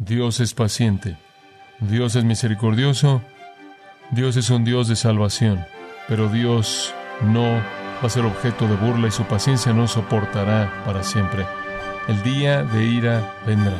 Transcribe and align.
Dios 0.00 0.38
es 0.38 0.54
paciente, 0.54 1.16
Dios 1.80 2.14
es 2.14 2.22
misericordioso, 2.22 3.20
Dios 4.12 4.36
es 4.36 4.48
un 4.48 4.64
Dios 4.64 4.86
de 4.86 4.94
salvación, 4.94 5.66
pero 6.06 6.28
Dios 6.28 6.94
no 7.20 7.42
va 7.42 8.04
a 8.04 8.08
ser 8.08 8.24
objeto 8.24 8.68
de 8.68 8.76
burla 8.76 9.08
y 9.08 9.10
su 9.10 9.24
paciencia 9.24 9.72
no 9.72 9.88
soportará 9.88 10.84
para 10.86 11.02
siempre. 11.02 11.44
El 12.06 12.22
día 12.22 12.62
de 12.62 12.84
ira 12.84 13.34
vendrá. 13.44 13.76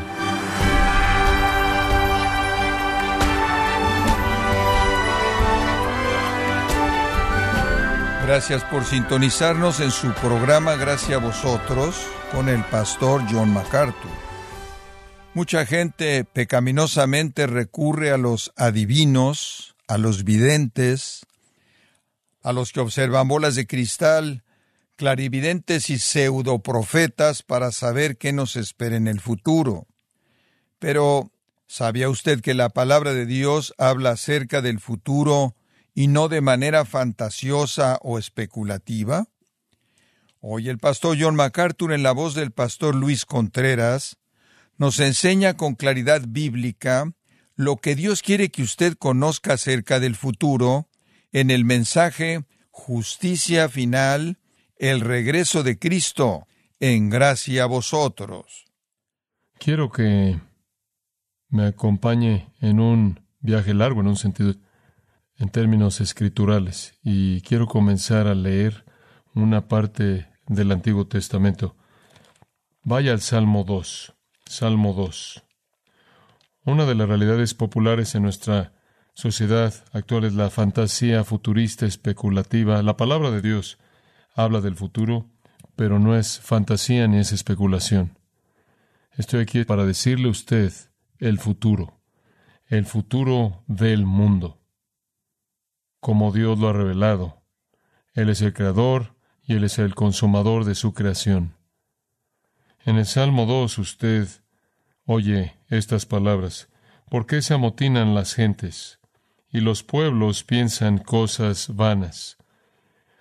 Gracias 8.27 8.65
por 8.65 8.85
sintonizarnos 8.85 9.79
en 9.79 9.93
su 9.93 10.13
programa 10.15 10.75
Gracias 10.75 11.13
a 11.13 11.25
vosotros 11.25 12.09
con 12.33 12.49
el 12.49 12.65
pastor 12.65 13.23
John 13.31 13.55
MacArthur. 13.55 14.28
Mucha 15.39 15.65
gente 15.67 16.25
pecaminosamente 16.25 17.47
recurre 17.47 18.11
a 18.11 18.17
los 18.17 18.53
adivinos, 18.57 19.77
a 19.87 19.97
los 19.97 20.25
videntes, 20.25 21.27
a 22.43 22.53
los 22.53 22.73
que 22.73 22.81
observan 22.81 23.29
bolas 23.29 23.55
de 23.55 23.65
cristal, 23.65 24.43
clarividentes 24.97 25.91
y 25.91 26.01
pseudoprofetas 26.01 27.45
para 27.45 27.71
saber 27.71 28.19
qué 28.19 28.33
nos 28.33 28.57
espera 28.57 28.97
en 28.97 29.07
el 29.07 29.21
futuro. 29.21 29.87
Pero, 30.81 31.31
¿sabía 31.69 32.09
usted 32.09 32.41
que 32.41 32.55
la 32.55 32.71
palabra 32.71 33.15
de 33.15 33.25
Dios 33.25 33.75
habla 33.79 34.11
acerca 34.11 34.61
del 34.61 34.81
futuro 34.81 35.55
y 35.95 36.09
no 36.09 36.27
de 36.27 36.41
manera 36.41 36.85
fantasiosa 36.85 38.01
o 38.03 38.19
especulativa? 38.19 39.29
Hoy 40.41 40.69
el 40.69 40.79
pastor 40.79 41.17
John 41.17 41.37
MacArthur 41.37 41.93
en 41.93 42.03
la 42.03 42.11
voz 42.11 42.35
del 42.35 42.51
pastor 42.51 42.97
Luis 42.97 43.25
Contreras 43.25 44.19
nos 44.79 45.01
enseña 45.01 45.57
con 45.57 45.75
claridad 45.75 46.23
bíblica 46.27 47.13
lo 47.57 47.77
que 47.77 47.97
Dios 47.97 48.23
quiere 48.23 48.51
que 48.51 48.63
usted 48.63 48.95
conozca 48.95 49.55
acerca 49.55 49.99
del 49.99 50.15
futuro 50.15 50.89
en 51.33 51.51
el 51.51 51.65
mensaje 51.65 52.45
Justicia 52.71 53.69
Final, 53.69 54.39
el 54.77 55.01
regreso 55.01 55.65
de 55.65 55.79
Cristo, 55.79 56.47
en 56.79 57.11
gracia 57.11 57.65
a 57.65 57.67
vosotros. 57.67 58.67
Quiero 59.59 59.91
que 59.91 60.41
me 61.49 61.67
acompañe 61.67 62.53
en 62.61 62.79
un 62.79 63.21
viaje 63.41 63.75
largo, 63.75 64.01
en 64.01 64.07
un 64.07 64.17
sentido 64.17 64.55
en 65.37 65.49
términos 65.49 66.01
escriturales 66.01 66.95
y 67.03 67.41
quiero 67.41 67.67
comenzar 67.67 68.29
a 68.29 68.35
leer 68.35 68.85
una 69.35 69.67
parte 69.67 70.29
del 70.47 70.71
Antiguo 70.71 71.07
Testamento. 71.07 71.77
Vaya 72.83 73.13
al 73.13 73.21
Salmo 73.21 73.65
2. 73.65 74.18
Salmo 74.49 74.95
2. 74.95 75.45
Una 76.65 76.87
de 76.87 76.95
las 76.95 77.07
realidades 77.07 77.53
populares 77.53 78.15
en 78.15 78.23
nuestra 78.23 78.73
sociedad 79.13 79.75
actual 79.93 80.25
es 80.25 80.35
la 80.35 80.49
fantasía 80.49 81.23
futurista 81.23 81.85
especulativa. 81.85 82.83
La 82.83 82.97
palabra 82.97 83.31
de 83.31 83.43
Dios 83.43 83.79
habla 84.35 84.63
del 84.63 84.75
futuro, 84.75 85.27
pero 85.77 85.99
no 85.99 86.17
es 86.17 86.41
fantasía 86.41 87.07
ni 87.07 87.19
es 87.19 87.33
especulación. 87.33 88.19
Estoy 89.13 89.41
aquí 89.41 89.65
para 89.65 89.85
decirle 89.85 90.29
a 90.29 90.31
usted 90.31 90.73
el 91.19 91.39
futuro, 91.39 92.01
el 92.69 92.87
futuro 92.87 93.65
del 93.67 94.07
mundo 94.07 94.63
como 96.01 96.33
Dios 96.33 96.59
lo 96.59 96.69
ha 96.69 96.73
revelado. 96.73 97.43
Él 98.15 98.31
es 98.31 98.41
el 98.41 98.55
creador 98.55 99.15
y 99.43 99.57
Él 99.57 99.65
es 99.65 99.79
el 99.79 99.95
consumador 99.95 100.65
de 100.65 100.75
su 100.75 100.95
creación. 100.95 101.58
En 102.89 102.97
el 102.97 103.05
Salmo 103.05 103.45
2 103.45 103.77
usted 103.77 104.29
oye 105.05 105.59
estas 105.69 106.07
palabras. 106.07 106.71
¿Por 107.11 107.27
qué 107.27 107.43
se 107.43 107.53
amotinan 107.53 108.15
las 108.15 108.33
gentes? 108.33 108.99
Y 109.53 109.61
los 109.61 109.83
pueblos 109.83 110.43
piensan 110.43 110.97
cosas 110.97 111.77
vanas. 111.77 112.39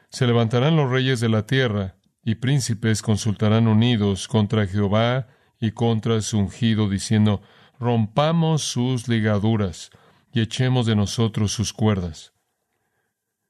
Se 0.09 0.26
levantarán 0.26 0.78
los 0.78 0.90
reyes 0.90 1.19
de 1.19 1.28
la 1.28 1.46
tierra, 1.46 1.97
y 2.24 2.36
príncipes 2.36 3.02
consultarán 3.02 3.68
unidos 3.68 4.30
contra 4.30 4.68
Jehová 4.68 5.28
y 5.59 5.72
contra 5.72 6.22
su 6.22 6.40
ungido, 6.40 6.88
diciendo, 6.88 7.41
rompamos 7.78 8.64
sus 8.64 9.09
ligaduras 9.09 9.90
y 10.31 10.40
echemos 10.40 10.86
de 10.86 10.96
nosotros 10.96 11.52
sus 11.52 11.74
cuerdas. 11.74 12.31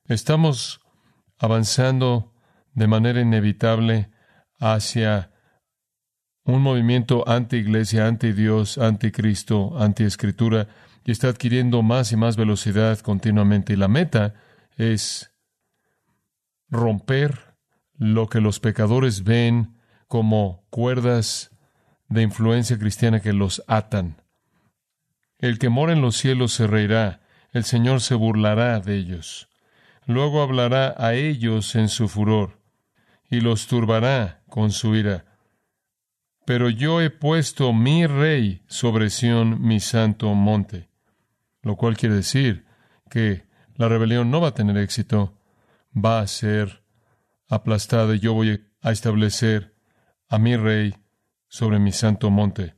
Estamos 0.06 0.82
avanzando 1.38 2.34
de 2.74 2.88
manera 2.88 3.22
inevitable 3.22 4.10
hacia 4.58 5.37
un 6.48 6.62
movimiento 6.62 7.28
anti-iglesia, 7.28 8.08
anti-Dios, 8.08 8.78
anti-Cristo, 8.78 9.76
anti-escritura, 9.78 10.68
y 11.04 11.12
está 11.12 11.28
adquiriendo 11.28 11.84
más 11.84 12.12
y 12.12 12.16
más 12.16 12.38
velocidad 12.38 13.00
continuamente. 13.00 13.74
Y 13.74 13.76
la 13.76 13.90
meta 13.90 14.34
es 14.78 15.32
romper 16.70 17.56
lo 17.98 18.28
que 18.28 18.42
los 18.42 18.60
pecadores 18.60 19.24
ven 19.24 19.78
como 20.08 20.66
cuerdas 20.70 21.52
de 22.08 22.22
influencia 22.22 22.80
cristiana 22.80 23.20
que 23.20 23.34
los 23.34 23.62
atan. 23.68 24.22
El 25.40 25.60
que 25.60 25.70
mora 25.70 25.94
en 25.94 26.02
los 26.02 26.16
cielos 26.16 26.54
se 26.54 26.66
reirá, 26.66 27.22
el 27.52 27.66
Señor 27.66 28.02
se 28.02 28.16
burlará 28.16 28.80
de 28.80 28.96
ellos. 28.96 29.50
Luego 30.06 30.42
hablará 30.42 30.96
a 30.98 31.14
ellos 31.14 31.76
en 31.76 31.90
su 31.90 32.08
furor 32.08 32.62
y 33.30 33.42
los 33.42 33.68
turbará 33.68 34.42
con 34.48 34.72
su 34.72 34.96
ira. 34.96 35.26
Pero 36.48 36.70
yo 36.70 37.02
he 37.02 37.10
puesto 37.10 37.74
mi 37.74 38.08
rey 38.08 38.62
sobre 38.68 39.10
Sión, 39.10 39.62
mi 39.62 39.82
santo 39.82 40.34
monte. 40.34 40.88
Lo 41.62 41.76
cual 41.76 41.98
quiere 41.98 42.16
decir 42.16 42.66
que 43.10 43.44
la 43.76 43.90
rebelión 43.90 44.32
no 44.32 44.40
va 44.40 44.48
a 44.48 44.54
tener 44.54 44.78
éxito, 44.78 45.38
va 45.94 46.22
a 46.22 46.28
ser 46.28 46.84
aplastada 47.50 48.16
y 48.16 48.20
yo 48.20 48.34
voy 48.34 48.66
a 48.80 48.92
establecer 48.94 49.76
a 50.30 50.38
mi 50.38 50.56
rey 50.56 50.96
sobre 51.50 51.80
mi 51.80 51.92
santo 51.92 52.30
monte. 52.30 52.76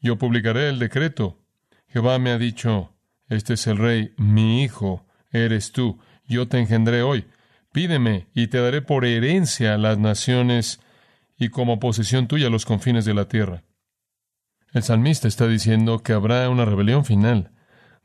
Yo 0.00 0.18
publicaré 0.18 0.68
el 0.68 0.80
decreto. 0.80 1.38
Jehová 1.86 2.18
me 2.18 2.32
ha 2.32 2.38
dicho, 2.38 2.96
este 3.28 3.54
es 3.54 3.68
el 3.68 3.78
rey, 3.78 4.12
mi 4.16 4.64
hijo, 4.64 5.06
eres 5.30 5.70
tú 5.70 6.00
yo 6.26 6.48
te 6.48 6.58
engendré 6.58 7.02
hoy. 7.02 7.26
Pídeme 7.72 8.26
y 8.34 8.48
te 8.48 8.58
daré 8.58 8.82
por 8.82 9.04
herencia 9.04 9.76
las 9.78 9.98
naciones 9.98 10.80
y 11.36 11.48
como 11.48 11.80
posesión 11.80 12.28
tuya 12.28 12.50
los 12.50 12.64
confines 12.64 13.04
de 13.04 13.14
la 13.14 13.28
tierra. 13.28 13.64
El 14.72 14.82
salmista 14.82 15.28
está 15.28 15.46
diciendo 15.46 16.02
que 16.02 16.12
habrá 16.12 16.48
una 16.48 16.64
rebelión 16.64 17.04
final 17.04 17.52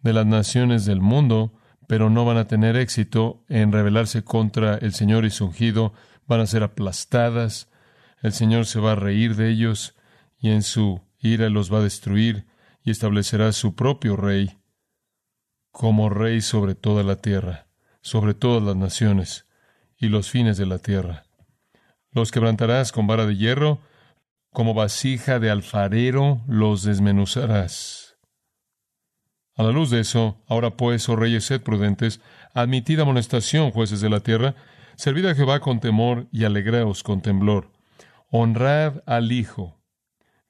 de 0.02 0.14
las 0.14 0.26
naciones 0.26 0.86
del 0.86 1.02
mundo, 1.02 1.54
pero 1.88 2.10
no 2.10 2.26
van 2.26 2.38
a 2.38 2.48
tener 2.48 2.76
éxito 2.76 3.44
en 3.50 3.72
rebelarse 3.72 4.24
contra 4.24 4.76
el 4.76 4.94
Señor 4.94 5.26
y 5.26 5.32
su 5.32 5.46
ungido, 5.46 5.94
van 6.28 6.42
a 6.42 6.48
ser 6.48 6.64
aplastadas, 6.64 7.70
el 8.22 8.34
Señor 8.34 8.66
se 8.66 8.80
va 8.80 8.92
a 8.92 8.96
reír 8.96 9.36
de 9.36 9.50
ellos 9.50 9.96
y 10.38 10.52
en 10.52 10.62
su 10.62 11.02
ira 11.20 11.50
los 11.50 11.74
va 11.74 11.80
a 11.80 11.84
destruir 11.84 12.46
y 12.84 12.92
establecerá 12.92 13.52
su 13.52 13.76
propio 13.76 14.16
rey 14.16 14.58
como 15.72 16.10
rey 16.10 16.42
sobre 16.42 16.76
toda 16.76 17.04
la 17.04 17.16
tierra 17.16 17.70
sobre 18.02 18.34
todas 18.34 18.64
las 18.64 18.76
naciones 18.76 19.46
y 19.98 20.08
los 20.08 20.30
fines 20.30 20.58
de 20.58 20.66
la 20.66 20.80
tierra. 20.80 21.24
Los 22.12 22.32
quebrantarás 22.32 22.92
con 22.92 23.06
vara 23.06 23.26
de 23.26 23.38
hierro, 23.38 23.82
como 24.52 24.74
vasija 24.74 25.40
de 25.40 25.52
alfarero 25.52 26.42
los 26.48 26.84
desmenuzarás. 26.84 28.18
A 29.56 29.64
la 29.64 29.72
luz 29.72 29.90
de 29.92 30.00
eso, 30.00 30.42
ahora 30.48 30.76
pues, 30.76 31.08
oh 31.10 31.16
reyes, 31.16 31.44
sed 31.44 31.62
prudentes, 31.62 32.22
admitid 32.54 33.00
amonestación, 33.00 33.72
jueces 33.72 34.02
de 34.02 34.10
la 34.10 34.22
tierra, 34.22 34.56
servid 34.96 35.26
a 35.26 35.36
Jehová 35.36 35.60
con 35.60 35.80
temor 35.80 36.28
y 36.32 36.46
alegraos 36.46 37.04
con 37.04 37.22
temblor. 37.22 37.72
Honrad 38.32 39.04
al 39.06 39.32
Hijo, 39.32 39.80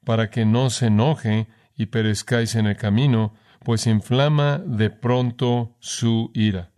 para 0.04 0.30
que 0.30 0.44
no 0.44 0.70
se 0.70 0.86
enoje 0.86 1.48
y 1.76 1.86
perezcáis 1.86 2.54
en 2.54 2.66
el 2.66 2.76
camino, 2.76 3.34
pues 3.64 3.86
inflama 3.86 4.58
de 4.58 4.90
pronto 4.90 5.76
su 5.80 6.30
ira. 6.32 6.72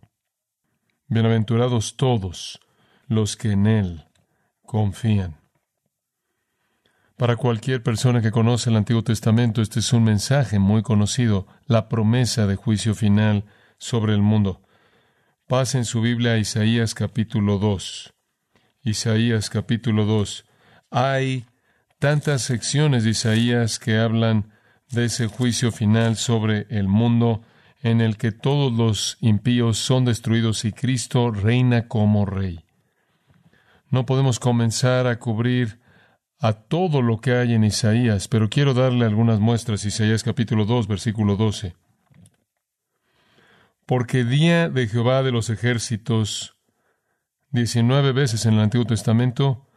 Bienaventurados 1.06 1.96
todos 1.96 2.60
los 3.06 3.36
que 3.36 3.52
en 3.52 3.66
Él 3.66 4.11
confían. 4.72 5.36
Para 7.18 7.36
cualquier 7.36 7.82
persona 7.82 8.22
que 8.22 8.30
conoce 8.30 8.70
el 8.70 8.76
Antiguo 8.76 9.04
Testamento, 9.04 9.60
este 9.60 9.80
es 9.80 9.92
un 9.92 10.02
mensaje 10.02 10.58
muy 10.58 10.80
conocido, 10.80 11.46
la 11.66 11.90
promesa 11.90 12.46
de 12.46 12.56
juicio 12.56 12.94
final 12.94 13.44
sobre 13.76 14.14
el 14.14 14.22
mundo. 14.22 14.62
Pasen 15.46 15.84
su 15.84 16.00
Biblia 16.00 16.32
a 16.32 16.38
Isaías 16.38 16.94
capítulo 16.94 17.58
2. 17.58 18.14
Isaías 18.82 19.50
capítulo 19.50 20.06
2. 20.06 20.46
Hay 20.90 21.44
tantas 21.98 22.40
secciones 22.40 23.04
de 23.04 23.10
Isaías 23.10 23.78
que 23.78 23.98
hablan 23.98 24.54
de 24.90 25.04
ese 25.04 25.26
juicio 25.26 25.70
final 25.70 26.16
sobre 26.16 26.66
el 26.70 26.88
mundo 26.88 27.42
en 27.82 28.00
el 28.00 28.16
que 28.16 28.32
todos 28.32 28.72
los 28.72 29.18
impíos 29.20 29.76
son 29.76 30.06
destruidos 30.06 30.64
y 30.64 30.72
Cristo 30.72 31.30
reina 31.30 31.88
como 31.88 32.24
rey. 32.24 32.64
No 33.92 34.06
podemos 34.06 34.40
comenzar 34.40 35.06
a 35.06 35.18
cubrir 35.18 35.78
a 36.38 36.54
todo 36.54 37.02
lo 37.02 37.20
que 37.20 37.34
hay 37.36 37.52
en 37.52 37.62
Isaías, 37.62 38.26
pero 38.26 38.48
quiero 38.48 38.72
darle 38.72 39.04
algunas 39.04 39.38
muestras. 39.38 39.84
Isaías 39.84 40.22
capítulo 40.24 40.64
2, 40.64 40.88
versículo 40.88 41.36
12. 41.36 41.76
Porque 43.84 44.24
día 44.24 44.70
de 44.70 44.88
Jehová 44.88 45.22
de 45.22 45.30
los 45.30 45.50
ejércitos, 45.50 46.56
19 47.50 48.12
veces 48.12 48.46
en 48.46 48.54
el 48.54 48.60
Antiguo 48.60 48.86
Testamento, 48.86 49.68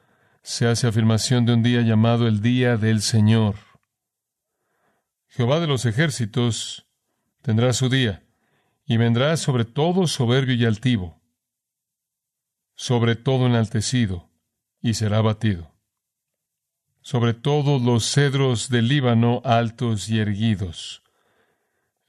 se 0.44 0.66
hace 0.66 0.88
afirmación 0.88 1.46
de 1.46 1.54
un 1.54 1.62
día 1.62 1.82
llamado 1.82 2.26
el 2.30 2.42
día 2.42 2.78
del 2.78 3.02
Señor. 3.02 3.56
Jehová 5.28 5.60
de 5.60 5.68
los 5.68 5.86
ejércitos 5.86 6.88
tendrá 7.42 7.74
su 7.74 7.90
día, 7.90 8.24
y 8.86 8.96
vendrá 8.96 9.36
sobre 9.36 9.66
todo 9.66 10.08
soberbio 10.08 10.56
y 10.56 10.64
altivo, 10.64 11.20
sobre 12.76 13.16
todo 13.16 13.48
enaltecido, 13.48 14.30
y 14.82 14.94
será 14.94 15.22
batido. 15.22 15.72
Sobre 17.02 17.34
todos 17.34 17.82
los 17.82 18.06
cedros 18.12 18.70
del 18.70 18.88
Líbano 18.88 19.42
altos 19.46 20.10
y 20.10 20.20
erguidos. 20.20 21.04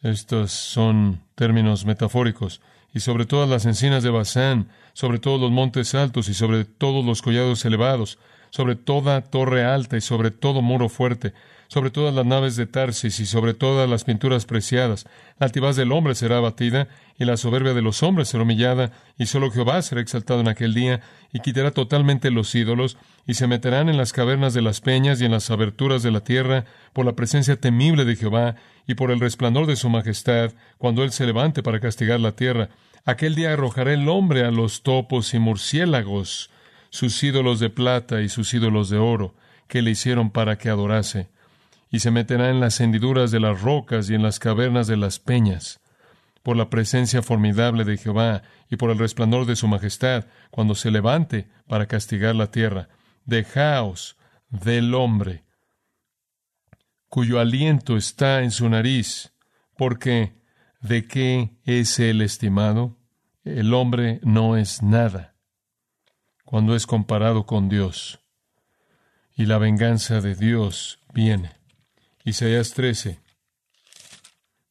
Estos 0.03 0.53
son 0.53 1.23
términos 1.35 1.85
metafóricos. 1.85 2.61
Y 2.93 3.01
sobre 3.01 3.27
todas 3.27 3.49
las 3.49 3.67
encinas 3.67 4.03
de 4.03 4.11
Bazán, 4.11 4.71
sobre 4.95 5.19
todos 5.19 5.39
los 5.41 5.51
montes 5.51 5.95
altos 5.95 6.29
y 6.29 6.35
sobre 6.35 6.65
todos 6.65 7.05
los 7.05 7.21
collados 7.21 7.65
elevados, 7.67 8.19
sobre 8.51 8.75
toda 8.75 9.21
torre 9.21 9.65
alta 9.65 9.99
y 9.99 10.01
sobre 10.01 10.31
todo 10.31 10.63
muro 10.63 10.89
fuerte, 10.89 11.35
sobre 11.69 11.91
todas 11.91 12.15
las 12.15 12.27
naves 12.27 12.57
de 12.57 12.67
Tarsis 12.67 13.21
y 13.21 13.27
sobre 13.27 13.55
todas 13.55 13.89
las 13.89 14.05
pinturas 14.05 14.47
preciadas. 14.47 15.07
La 15.39 15.47
altivaz 15.47 15.77
del 15.77 15.93
hombre 15.93 16.15
será 16.15 16.39
abatida 16.39 16.89
y 17.19 17.25
la 17.25 17.37
soberbia 17.37 17.75
de 17.75 17.83
los 17.83 18.03
hombres 18.03 18.29
será 18.29 18.43
humillada, 18.43 18.93
y 19.19 19.27
solo 19.27 19.51
Jehová 19.51 19.81
será 19.83 20.01
exaltado 20.01 20.41
en 20.41 20.49
aquel 20.49 20.75
día, 20.75 21.01
y 21.33 21.41
quitará 21.41 21.71
totalmente 21.71 22.31
los 22.31 22.55
ídolos, 22.55 22.99
y 23.27 23.35
se 23.35 23.47
meterán 23.47 23.89
en 23.89 23.97
las 23.97 24.13
cavernas 24.13 24.53
de 24.53 24.63
las 24.63 24.81
peñas 24.81 25.21
y 25.21 25.25
en 25.25 25.33
las 25.33 25.51
aberturas 25.51 26.03
de 26.03 26.11
la 26.11 26.21
tierra, 26.21 26.67
por 26.93 27.07
la 27.07 27.17
presencia 27.17 27.59
temible 27.59 28.05
de 28.05 28.17
Jehová, 28.17 28.57
y 28.87 28.95
por 28.95 29.11
el 29.11 29.21
resplandor 29.21 29.67
de 29.67 29.77
su 29.77 29.89
majestad, 29.89 30.53
cuando 30.79 31.03
él 31.05 31.11
se 31.11 31.27
levante 31.27 31.63
para 31.63 31.81
castigar 31.81 32.21
la 32.21 32.33
tierra. 32.33 32.69
Aquel 33.07 33.35
día 33.35 33.53
arrojará 33.53 33.95
el 33.95 34.09
hombre 34.09 34.45
a 34.45 34.51
los 34.51 34.83
topos 34.83 35.33
y 35.33 35.39
murciélagos, 35.39 36.51
sus 36.91 37.23
ídolos 37.23 37.61
de 37.61 37.71
plata 37.71 38.21
y 38.21 38.29
sus 38.29 38.53
ídolos 38.53 38.91
de 38.91 38.99
oro, 38.99 39.35
que 39.69 39.81
le 39.81 39.93
hicieron 39.93 40.31
para 40.31 40.59
que 40.59 40.69
adorase 40.69 41.29
y 41.91 42.01
se 42.01 42.11
meterá 42.11 42.51
en 42.51 42.61
las 42.61 42.81
hendiduras 42.81 43.31
de 43.31 43.41
las 43.41 43.63
rocas 43.63 44.11
y 44.11 44.15
en 44.15 44.23
las 44.23 44.39
cavernas 44.39 44.87
de 44.87 44.97
las 44.97 45.19
peñas, 45.19 45.81
por 46.43 46.57
la 46.57 46.71
presencia 46.71 47.23
formidable 47.23 47.85
de 47.85 47.97
Jehová 47.97 48.43
y 48.71 48.77
por 48.77 48.91
el 48.91 48.99
resplandor 48.99 49.47
de 49.47 49.57
su 49.57 49.69
majestad, 49.69 50.27
cuando 50.51 50.75
se 50.75 50.91
levante 50.91 51.49
para 51.67 51.87
castigar 51.87 52.35
la 52.35 52.51
tierra. 52.51 52.89
Dejaos 53.25 54.17
del 54.49 54.95
hombre, 54.95 55.45
cuyo 57.09 57.41
aliento 57.41 57.97
está 57.97 58.43
en 58.43 58.51
su 58.51 58.69
nariz, 58.69 59.33
porque 59.77 60.41
¿de 60.81 61.07
qué 61.07 61.59
es 61.65 61.99
el 61.99 62.23
estimado? 62.23 62.97
El 63.45 63.75
hombre 63.75 64.21
no 64.23 64.57
es 64.57 64.83
nada 64.83 65.37
cuando 66.45 66.77
es 66.77 66.87
comparado 66.87 67.45
con 67.45 67.69
Dios. 67.69 68.21
Y 69.35 69.45
la 69.45 69.59
venganza 69.59 70.21
de 70.21 70.35
Dios 70.35 71.01
viene. 71.13 71.53
Isaías 72.27 72.73
13. 72.75 73.21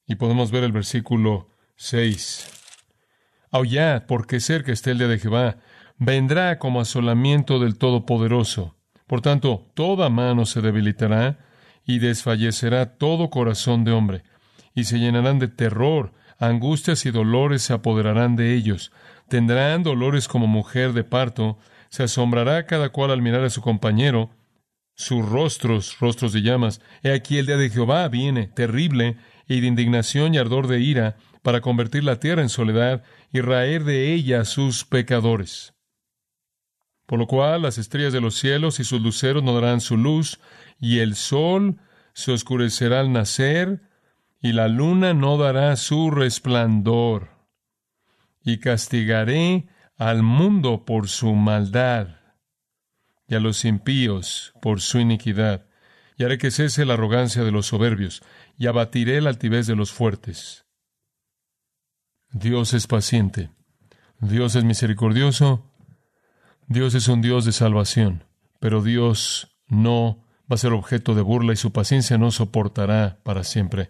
Y 0.07 0.16
podemos 0.16 0.52
ver 0.52 0.66
el 0.66 0.74
versículo 0.74 1.48
6. 1.78 2.50
Aullad, 3.50 4.07
porque 4.07 4.42
cerca 4.42 4.74
está 4.74 4.92
el 4.92 4.98
día 4.98 5.07
de 5.07 5.19
Jehová. 5.19 5.60
Vendrá 5.98 6.60
como 6.60 6.81
asolamiento 6.81 7.60
del 7.60 7.78
Todopoderoso. 7.78 8.75
Por 9.07 9.22
tanto, 9.22 9.72
toda 9.74 10.10
mano 10.10 10.46
se 10.46 10.60
debilitará 10.60 11.46
y 11.86 12.00
desfallecerá 12.00 12.98
todo 12.98 13.30
corazón 13.30 13.86
de 13.86 13.94
hombre. 13.94 14.24
Y 14.74 14.84
se 14.84 15.00
llenarán 15.00 15.40
de 15.40 15.48
terror, 15.48 16.12
angustias 16.38 17.06
y 17.06 17.12
dolores 17.12 17.62
se 17.62 17.72
apoderarán 17.72 18.36
de 18.36 18.54
ellos. 18.54 18.92
Tendrán 19.30 19.81
dolores 19.81 20.28
como 20.28 20.46
mujer 20.46 20.92
de 20.92 21.06
parto. 21.06 21.58
Se 21.88 22.04
asombrará 22.04 22.66
cada 22.66 22.90
cual 22.90 23.12
al 23.12 23.22
mirar 23.22 23.46
a 23.46 23.50
su 23.50 23.62
compañero 23.62 24.31
sus 24.95 25.27
rostros, 25.27 26.00
rostros 26.00 26.33
de 26.33 26.42
llamas. 26.42 26.81
He 27.03 27.12
aquí 27.12 27.38
el 27.38 27.45
día 27.45 27.57
de 27.57 27.69
Jehová 27.69 28.07
viene, 28.07 28.47
terrible, 28.47 29.18
y 29.47 29.59
de 29.59 29.68
indignación 29.68 30.33
y 30.33 30.38
ardor 30.38 30.68
de 30.68 30.80
ira, 30.80 31.18
para 31.44 31.62
convertir 31.62 32.03
la 32.03 32.19
tierra 32.19 32.42
en 32.42 32.50
soledad 32.50 33.03
y 33.31 33.42
raer 33.42 33.83
de 33.83 34.13
ella 34.13 34.42
a 34.42 34.45
sus 34.45 34.83
pecadores. 34.86 35.74
Por 37.06 37.19
lo 37.19 37.27
cual 37.27 37.62
las 37.62 37.77
estrellas 37.77 38.13
de 38.13 38.21
los 38.21 38.36
cielos 38.36 38.80
y 38.80 38.83
sus 38.83 39.00
luceros 39.00 39.44
no 39.44 39.53
darán 39.53 39.81
su 39.81 39.97
luz, 39.97 40.39
y 40.80 41.00
el 41.00 41.15
sol 41.15 41.77
se 42.13 42.31
oscurecerá 42.31 43.01
al 43.01 43.12
nacer, 43.12 43.81
y 44.41 44.53
la 44.53 44.68
luna 44.68 45.13
no 45.13 45.38
dará 45.38 45.75
su 45.75 46.09
resplandor. 46.09 47.30
Y 48.44 48.59
castigaré 48.59 49.68
al 49.98 50.24
mundo 50.24 50.83
por 50.86 51.07
su 51.07 51.33
maldad 51.33 52.25
y 53.27 53.36
a 53.36 53.39
los 53.39 53.66
impíos 53.66 54.54
por 54.62 54.81
su 54.81 55.00
iniquidad, 55.00 55.66
y 56.18 56.24
haré 56.24 56.38
que 56.38 56.51
cese 56.51 56.86
la 56.86 56.94
arrogancia 56.94 57.44
de 57.44 57.51
los 57.51 57.68
soberbios, 57.68 58.24
y 58.57 58.68
abatiré 58.68 59.22
la 59.22 59.30
altivez 59.30 59.68
de 59.68 59.75
los 59.75 59.92
fuertes. 59.92 60.66
Dios 62.31 62.74
es 62.74 62.88
paciente, 62.88 63.50
Dios 64.19 64.56
es 64.56 64.63
misericordioso, 64.63 65.72
Dios 66.68 66.95
es 66.95 67.07
un 67.07 67.22
Dios 67.22 67.45
de 67.45 67.51
salvación, 67.51 68.24
pero 68.60 68.81
Dios 68.81 69.56
no 69.68 70.25
va 70.51 70.56
a 70.56 70.57
ser 70.57 70.74
objeto 70.74 71.16
de 71.16 71.22
burla 71.22 71.54
y 71.54 71.57
su 71.57 71.72
paciencia 71.72 72.18
no 72.18 72.31
soportará 72.31 73.19
para 73.24 73.44
siempre. 73.44 73.89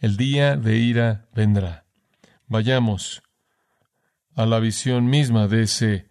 El 0.00 0.16
día 0.16 0.56
de 0.56 0.76
ira 0.76 1.28
vendrá. 1.34 1.86
Vayamos 2.46 3.22
a 4.34 4.46
la 4.46 4.58
visión 4.60 5.06
misma 5.06 5.48
de 5.48 5.62
ese 5.62 6.09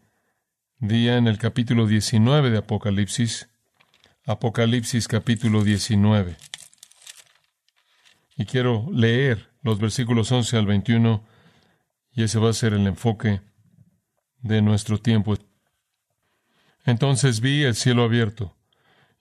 día 0.79 1.17
en 1.17 1.27
el 1.27 1.37
capítulo 1.37 1.87
19 1.87 2.51
de 2.51 2.57
Apocalipsis. 2.57 3.49
Apocalipsis 4.25 5.09
capítulo 5.09 5.65
19. 5.65 6.37
Y 8.37 8.45
quiero 8.45 8.87
leer 8.93 9.49
los 9.61 9.77
versículos 9.77 10.31
11 10.31 10.55
al 10.55 10.65
21 10.65 11.21
y 12.13 12.23
ese 12.23 12.39
va 12.39 12.49
a 12.49 12.53
ser 12.53 12.73
el 12.73 12.87
enfoque 12.87 13.41
de 14.41 14.61
nuestro 14.61 14.99
tiempo. 14.99 15.35
Entonces 16.85 17.41
vi 17.41 17.63
el 17.63 17.75
cielo 17.75 18.03
abierto 18.03 18.55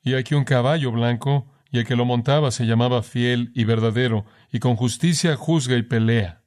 y 0.00 0.14
aquí 0.14 0.36
un 0.36 0.44
caballo 0.44 0.92
blanco 0.92 1.52
y 1.72 1.78
el 1.78 1.86
que 1.86 1.96
lo 1.96 2.04
montaba 2.04 2.52
se 2.52 2.66
llamaba 2.66 3.02
fiel 3.02 3.50
y 3.52 3.64
verdadero 3.64 4.24
y 4.52 4.60
con 4.60 4.76
justicia 4.76 5.34
juzga 5.34 5.76
y 5.76 5.82
pelea. 5.82 6.44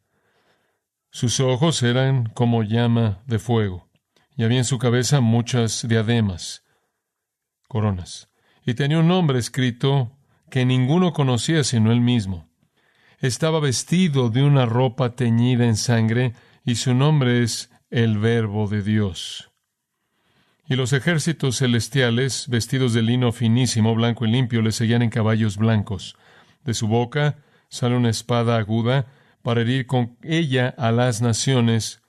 Sus 1.09 1.41
ojos 1.41 1.83
eran 1.83 2.27
como 2.27 2.63
llama 2.63 3.21
de 3.25 3.39
fuego 3.39 3.90
y 4.35 4.43
había 4.43 4.59
en 4.59 4.65
su 4.65 4.77
cabeza 4.77 5.21
muchas 5.21 5.87
diademas, 5.87 6.63
coronas, 7.67 8.29
y 8.65 8.73
tenía 8.73 8.99
un 8.99 9.07
nombre 9.07 9.39
escrito 9.39 10.11
que 10.49 10.65
ninguno 10.65 11.13
conocía 11.13 11.63
sino 11.63 11.91
él 11.91 12.01
mismo. 12.01 12.49
Estaba 13.19 13.59
vestido 13.59 14.29
de 14.29 14.43
una 14.43 14.65
ropa 14.65 15.15
teñida 15.15 15.65
en 15.65 15.75
sangre, 15.75 16.33
y 16.65 16.75
su 16.75 16.93
nombre 16.93 17.43
es 17.43 17.71
el 17.89 18.17
Verbo 18.17 18.67
de 18.67 18.81
Dios. 18.83 19.51
Y 20.67 20.75
los 20.75 20.93
ejércitos 20.93 21.57
celestiales, 21.57 22.47
vestidos 22.47 22.93
de 22.93 23.01
lino 23.01 23.31
finísimo, 23.31 23.93
blanco 23.93 24.25
y 24.25 24.31
limpio, 24.31 24.61
le 24.61 24.71
seguían 24.71 25.01
en 25.01 25.09
caballos 25.09 25.57
blancos. 25.57 26.15
De 26.63 26.73
su 26.73 26.87
boca 26.87 27.37
sale 27.69 27.95
una 27.95 28.09
espada 28.09 28.57
aguda 28.57 29.07
para 29.41 29.61
herir 29.61 29.85
con 29.85 30.17
ella 30.21 30.73
a 30.77 30.91
las 30.91 31.21
naciones 31.21 32.00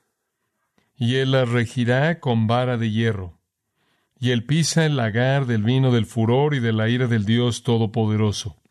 y 1.02 1.16
él 1.16 1.32
la 1.32 1.44
regirá 1.44 2.20
con 2.20 2.46
vara 2.46 2.76
de 2.76 2.88
hierro. 2.88 3.40
Y 4.20 4.30
él 4.30 4.44
pisa 4.44 4.86
el 4.86 4.94
lagar 4.94 5.46
del 5.46 5.64
vino 5.64 5.90
del 5.90 6.06
furor 6.06 6.54
y 6.54 6.60
de 6.60 6.72
la 6.72 6.88
ira 6.88 7.08
del 7.08 7.24
Dios 7.24 7.64
Todopoderoso. 7.64 8.62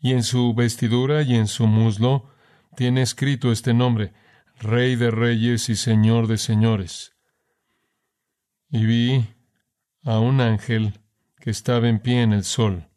Y 0.00 0.10
en 0.10 0.24
su 0.24 0.54
vestidura 0.54 1.22
y 1.22 1.36
en 1.36 1.46
su 1.46 1.68
muslo 1.68 2.28
tiene 2.74 3.02
escrito 3.02 3.52
este 3.52 3.72
nombre, 3.74 4.12
Rey 4.58 4.96
de 4.96 5.12
Reyes 5.12 5.68
y 5.68 5.76
Señor 5.76 6.26
de 6.26 6.36
Señores. 6.36 7.14
Y 8.68 8.84
vi 8.84 9.24
a 10.02 10.18
un 10.18 10.40
ángel 10.40 10.94
que 11.38 11.50
estaba 11.50 11.88
en 11.88 12.00
pie 12.00 12.22
en 12.22 12.32
el 12.32 12.42
sol, 12.42 12.88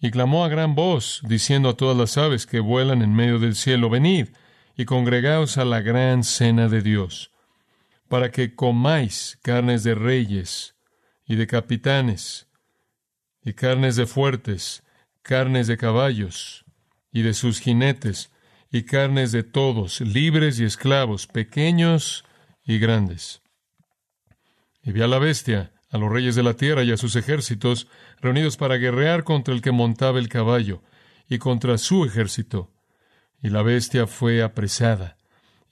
y 0.00 0.10
clamó 0.10 0.44
a 0.44 0.48
gran 0.48 0.74
voz, 0.74 1.22
diciendo 1.26 1.70
a 1.70 1.76
todas 1.78 1.96
las 1.96 2.18
aves 2.18 2.44
que 2.44 2.60
vuelan 2.60 3.00
en 3.00 3.14
medio 3.14 3.38
del 3.38 3.54
cielo, 3.54 3.88
Venid 3.88 4.28
y 4.76 4.84
congregaos 4.84 5.56
a 5.56 5.64
la 5.64 5.80
gran 5.80 6.24
cena 6.24 6.68
de 6.68 6.82
Dios 6.82 7.30
para 8.14 8.30
que 8.30 8.54
comáis 8.54 9.40
carnes 9.42 9.82
de 9.82 9.96
reyes 9.96 10.76
y 11.26 11.34
de 11.34 11.48
capitanes, 11.48 12.46
y 13.42 13.54
carnes 13.54 13.96
de 13.96 14.06
fuertes, 14.06 14.84
carnes 15.22 15.66
de 15.66 15.76
caballos 15.76 16.64
y 17.10 17.22
de 17.22 17.34
sus 17.34 17.58
jinetes, 17.58 18.30
y 18.70 18.84
carnes 18.84 19.32
de 19.32 19.42
todos, 19.42 20.00
libres 20.00 20.60
y 20.60 20.64
esclavos, 20.64 21.26
pequeños 21.26 22.24
y 22.64 22.78
grandes. 22.78 23.42
Y 24.84 24.92
vi 24.92 25.02
a 25.02 25.08
la 25.08 25.18
bestia, 25.18 25.72
a 25.90 25.98
los 25.98 26.08
reyes 26.08 26.36
de 26.36 26.44
la 26.44 26.54
tierra 26.54 26.84
y 26.84 26.92
a 26.92 26.96
sus 26.96 27.16
ejércitos, 27.16 27.88
reunidos 28.20 28.56
para 28.56 28.76
guerrear 28.76 29.24
contra 29.24 29.52
el 29.52 29.60
que 29.60 29.72
montaba 29.72 30.20
el 30.20 30.28
caballo 30.28 30.84
y 31.28 31.38
contra 31.38 31.78
su 31.78 32.04
ejército. 32.04 32.70
Y 33.42 33.48
la 33.48 33.62
bestia 33.62 34.06
fue 34.06 34.40
apresada, 34.40 35.16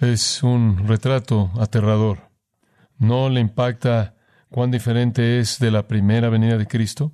Es 0.00 0.44
un 0.44 0.86
retrato 0.86 1.50
aterrador. 1.58 2.30
¿No 2.98 3.28
le 3.28 3.40
impacta 3.40 4.14
cuán 4.48 4.70
diferente 4.70 5.40
es 5.40 5.58
de 5.58 5.72
la 5.72 5.88
primera 5.88 6.28
venida 6.28 6.56
de 6.56 6.68
Cristo? 6.68 7.12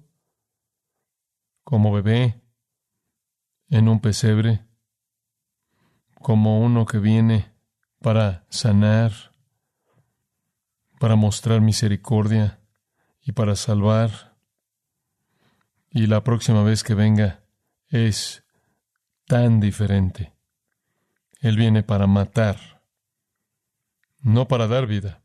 Como 1.62 1.90
bebé, 1.92 2.42
en 3.70 3.88
un 3.88 4.00
pesebre, 4.00 4.66
como 6.20 6.60
uno 6.60 6.84
que 6.84 6.98
viene 6.98 7.54
para 8.02 8.44
sanar, 8.50 9.12
para 11.00 11.16
mostrar 11.16 11.62
misericordia 11.62 12.60
y 13.22 13.32
para 13.32 13.56
salvar. 13.56 14.36
Y 15.90 16.06
la 16.06 16.22
próxima 16.22 16.62
vez 16.62 16.84
que 16.84 16.92
venga 16.92 17.44
es 17.88 18.44
tan 19.26 19.58
diferente. 19.58 20.34
Él 21.40 21.56
viene 21.56 21.82
para 21.82 22.06
matar, 22.06 22.73
no 24.24 24.48
para 24.48 24.66
dar 24.66 24.86
vida, 24.86 25.22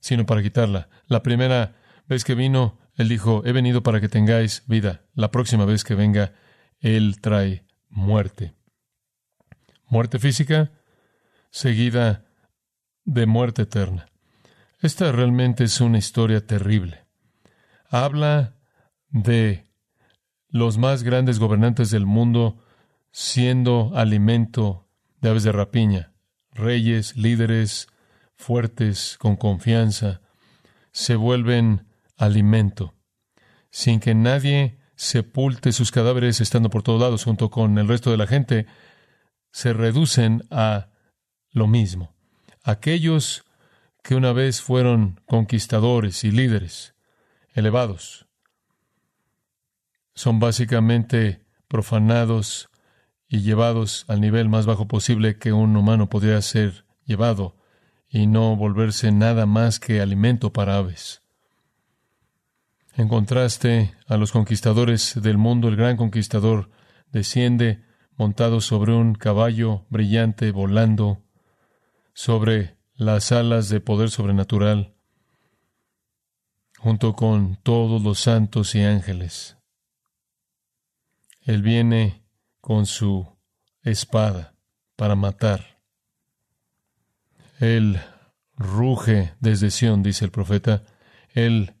sino 0.00 0.26
para 0.26 0.42
quitarla. 0.42 0.88
La 1.06 1.22
primera 1.22 1.76
vez 2.08 2.24
que 2.24 2.34
vino, 2.34 2.78
Él 2.96 3.08
dijo, 3.08 3.42
he 3.44 3.52
venido 3.52 3.82
para 3.82 4.00
que 4.00 4.08
tengáis 4.08 4.64
vida. 4.66 5.02
La 5.14 5.30
próxima 5.30 5.66
vez 5.66 5.84
que 5.84 5.94
venga, 5.94 6.32
Él 6.80 7.20
trae 7.20 7.64
muerte. 7.90 8.54
Muerte 9.86 10.18
física, 10.18 10.72
seguida 11.50 12.24
de 13.04 13.26
muerte 13.26 13.62
eterna. 13.62 14.06
Esta 14.80 15.12
realmente 15.12 15.64
es 15.64 15.80
una 15.80 15.98
historia 15.98 16.44
terrible. 16.44 17.06
Habla 17.90 18.56
de 19.10 19.66
los 20.48 20.78
más 20.78 21.02
grandes 21.02 21.38
gobernantes 21.38 21.90
del 21.90 22.06
mundo 22.06 22.58
siendo 23.10 23.92
alimento 23.94 24.88
de 25.20 25.28
aves 25.28 25.42
de 25.42 25.52
rapiña, 25.52 26.13
reyes, 26.54 27.16
líderes 27.16 27.88
fuertes, 28.36 29.16
con 29.18 29.36
confianza, 29.36 30.20
se 30.92 31.16
vuelven 31.16 31.86
alimento, 32.16 32.94
sin 33.70 34.00
que 34.00 34.14
nadie 34.14 34.78
sepulte 34.96 35.72
sus 35.72 35.90
cadáveres 35.90 36.40
estando 36.40 36.70
por 36.70 36.82
todos 36.82 37.00
lados 37.00 37.24
junto 37.24 37.50
con 37.50 37.78
el 37.78 37.88
resto 37.88 38.10
de 38.10 38.16
la 38.16 38.26
gente, 38.26 38.66
se 39.50 39.72
reducen 39.72 40.42
a 40.50 40.88
lo 41.50 41.66
mismo. 41.66 42.14
Aquellos 42.62 43.44
que 44.02 44.14
una 44.14 44.32
vez 44.32 44.60
fueron 44.60 45.20
conquistadores 45.26 46.24
y 46.24 46.30
líderes 46.30 46.94
elevados 47.54 48.26
son 50.14 50.38
básicamente 50.38 51.44
profanados 51.68 52.68
y 53.34 53.40
llevados 53.40 54.04
al 54.06 54.20
nivel 54.20 54.48
más 54.48 54.64
bajo 54.64 54.86
posible 54.86 55.38
que 55.38 55.52
un 55.52 55.76
humano 55.76 56.08
podría 56.08 56.40
ser 56.40 56.84
llevado 57.04 57.56
y 58.08 58.28
no 58.28 58.54
volverse 58.54 59.10
nada 59.10 59.44
más 59.44 59.80
que 59.80 60.00
alimento 60.00 60.52
para 60.52 60.76
aves. 60.76 61.20
En 62.96 63.08
contraste 63.08 63.92
a 64.06 64.18
los 64.18 64.30
conquistadores 64.30 65.20
del 65.20 65.36
mundo, 65.36 65.66
el 65.66 65.74
gran 65.74 65.96
conquistador 65.96 66.70
desciende 67.10 67.82
montado 68.16 68.60
sobre 68.60 68.92
un 68.92 69.16
caballo 69.16 69.84
brillante 69.90 70.52
volando 70.52 71.20
sobre 72.12 72.76
las 72.94 73.32
alas 73.32 73.68
de 73.68 73.80
poder 73.80 74.10
sobrenatural, 74.10 74.94
junto 76.78 77.16
con 77.16 77.56
todos 77.56 78.00
los 78.00 78.20
santos 78.20 78.76
y 78.76 78.82
ángeles. 78.82 79.56
Él 81.40 81.62
viene 81.62 82.23
con 82.64 82.86
su 82.86 83.28
espada 83.82 84.54
para 84.96 85.14
matar. 85.14 85.82
Él 87.60 88.00
ruge 88.56 89.34
desde 89.38 89.70
Sión, 89.70 90.02
dice 90.02 90.24
el 90.24 90.30
profeta. 90.30 90.82
Él 91.34 91.74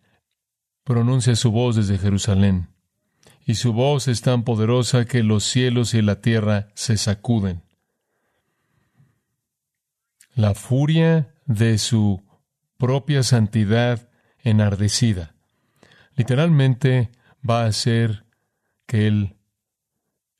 pronuncia 0.84 1.36
su 1.36 1.52
voz 1.52 1.76
desde 1.76 1.96
Jerusalén. 1.96 2.68
Y 3.46 3.54
su 3.54 3.72
voz 3.72 4.08
es 4.08 4.20
tan 4.20 4.44
poderosa 4.44 5.06
que 5.06 5.22
los 5.22 5.44
cielos 5.44 5.94
y 5.94 6.02
la 6.02 6.20
tierra 6.20 6.68
se 6.74 6.98
sacuden 6.98 7.62
la 10.34 10.52
furia 10.52 11.34
de 11.46 11.78
su 11.78 12.22
propia 12.76 13.22
santidad 13.22 14.10
enardecida. 14.42 15.34
Literalmente 16.14 17.10
va 17.48 17.62
a 17.62 17.68
hacer 17.68 18.26
que 18.86 19.06
Él 19.06 19.36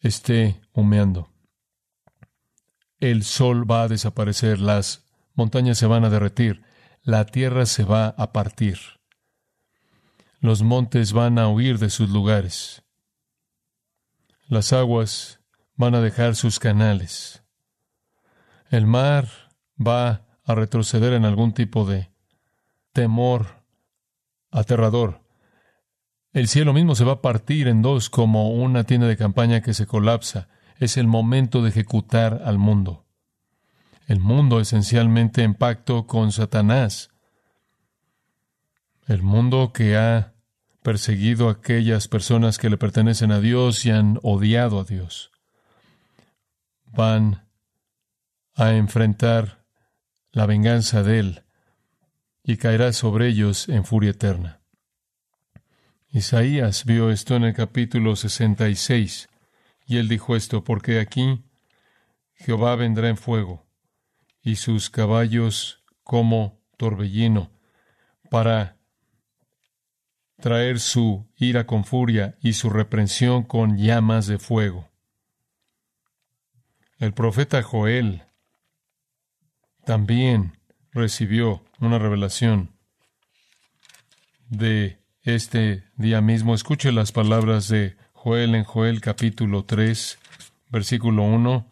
esté 0.04 0.60
humeando. 0.72 1.30
El 3.00 3.24
sol 3.24 3.68
va 3.68 3.82
a 3.82 3.88
desaparecer, 3.88 4.60
las 4.60 5.04
montañas 5.34 5.78
se 5.78 5.86
van 5.86 6.04
a 6.04 6.10
derretir, 6.10 6.62
la 7.02 7.24
tierra 7.26 7.66
se 7.66 7.84
va 7.84 8.08
a 8.08 8.32
partir, 8.32 8.78
los 10.40 10.62
montes 10.62 11.12
van 11.12 11.38
a 11.38 11.48
huir 11.48 11.78
de 11.78 11.90
sus 11.90 12.10
lugares, 12.10 12.82
las 14.46 14.72
aguas 14.72 15.40
van 15.74 15.94
a 15.94 16.00
dejar 16.00 16.36
sus 16.36 16.58
canales, 16.58 17.42
el 18.70 18.86
mar 18.86 19.28
va 19.78 20.26
a 20.44 20.54
retroceder 20.54 21.14
en 21.14 21.24
algún 21.24 21.52
tipo 21.52 21.84
de 21.86 22.10
temor 22.92 23.64
aterrador. 24.50 25.23
El 26.34 26.48
cielo 26.48 26.72
mismo 26.72 26.96
se 26.96 27.04
va 27.04 27.12
a 27.12 27.22
partir 27.22 27.68
en 27.68 27.80
dos 27.80 28.10
como 28.10 28.50
una 28.50 28.82
tienda 28.82 29.06
de 29.06 29.16
campaña 29.16 29.62
que 29.62 29.72
se 29.72 29.86
colapsa. 29.86 30.48
Es 30.80 30.96
el 30.96 31.06
momento 31.06 31.62
de 31.62 31.68
ejecutar 31.68 32.42
al 32.44 32.58
mundo. 32.58 33.06
El 34.08 34.18
mundo 34.18 34.58
esencialmente 34.58 35.44
en 35.44 35.54
pacto 35.54 36.08
con 36.08 36.32
Satanás. 36.32 37.10
El 39.06 39.22
mundo 39.22 39.72
que 39.72 39.96
ha 39.96 40.32
perseguido 40.82 41.48
a 41.48 41.52
aquellas 41.52 42.08
personas 42.08 42.58
que 42.58 42.68
le 42.68 42.78
pertenecen 42.78 43.30
a 43.30 43.38
Dios 43.38 43.86
y 43.86 43.92
han 43.92 44.18
odiado 44.24 44.80
a 44.80 44.84
Dios. 44.84 45.30
Van 46.86 47.46
a 48.56 48.72
enfrentar 48.72 49.64
la 50.32 50.46
venganza 50.46 51.04
de 51.04 51.20
Él 51.20 51.42
y 52.42 52.56
caerá 52.56 52.92
sobre 52.92 53.28
ellos 53.28 53.68
en 53.68 53.84
furia 53.84 54.10
eterna. 54.10 54.63
Isaías 56.14 56.84
vio 56.84 57.10
esto 57.10 57.34
en 57.34 57.42
el 57.42 57.54
capítulo 57.54 58.14
66 58.14 59.28
y 59.84 59.96
él 59.96 60.06
dijo 60.06 60.36
esto, 60.36 60.62
porque 60.62 61.00
aquí 61.00 61.42
Jehová 62.34 62.76
vendrá 62.76 63.08
en 63.08 63.16
fuego 63.16 63.66
y 64.40 64.54
sus 64.54 64.90
caballos 64.90 65.82
como 66.04 66.62
torbellino 66.76 67.50
para 68.30 68.76
traer 70.36 70.78
su 70.78 71.26
ira 71.36 71.66
con 71.66 71.84
furia 71.84 72.38
y 72.40 72.52
su 72.52 72.70
reprensión 72.70 73.42
con 73.42 73.76
llamas 73.76 74.28
de 74.28 74.38
fuego. 74.38 74.88
El 77.00 77.12
profeta 77.12 77.60
Joel 77.64 78.22
también 79.84 80.60
recibió 80.92 81.64
una 81.80 81.98
revelación 81.98 82.70
de 84.48 85.03
este 85.24 85.84
día 85.96 86.20
mismo. 86.20 86.54
Escuche 86.54 86.92
las 86.92 87.12
palabras 87.12 87.68
de 87.68 87.96
Joel 88.12 88.54
en 88.54 88.64
Joel 88.64 89.00
capítulo 89.00 89.64
3, 89.64 90.18
versículo 90.70 91.22
1. 91.24 91.66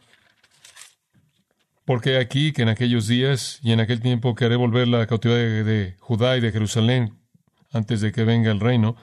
Porque 1.84 2.18
aquí 2.18 2.52
que 2.52 2.62
en 2.62 2.68
aquellos 2.68 3.06
días 3.06 3.60
y 3.62 3.72
en 3.72 3.80
aquel 3.80 4.00
tiempo 4.00 4.34
que 4.34 4.46
haré 4.46 4.56
volver 4.56 4.88
la 4.88 5.06
cautividad 5.06 5.38
de, 5.38 5.64
de 5.64 5.96
Judá 6.00 6.36
y 6.36 6.40
de 6.40 6.52
Jerusalén 6.52 7.18
antes 7.72 8.00
de 8.00 8.12
que 8.12 8.24
venga 8.24 8.50
el 8.50 8.60
reino, 8.60 8.96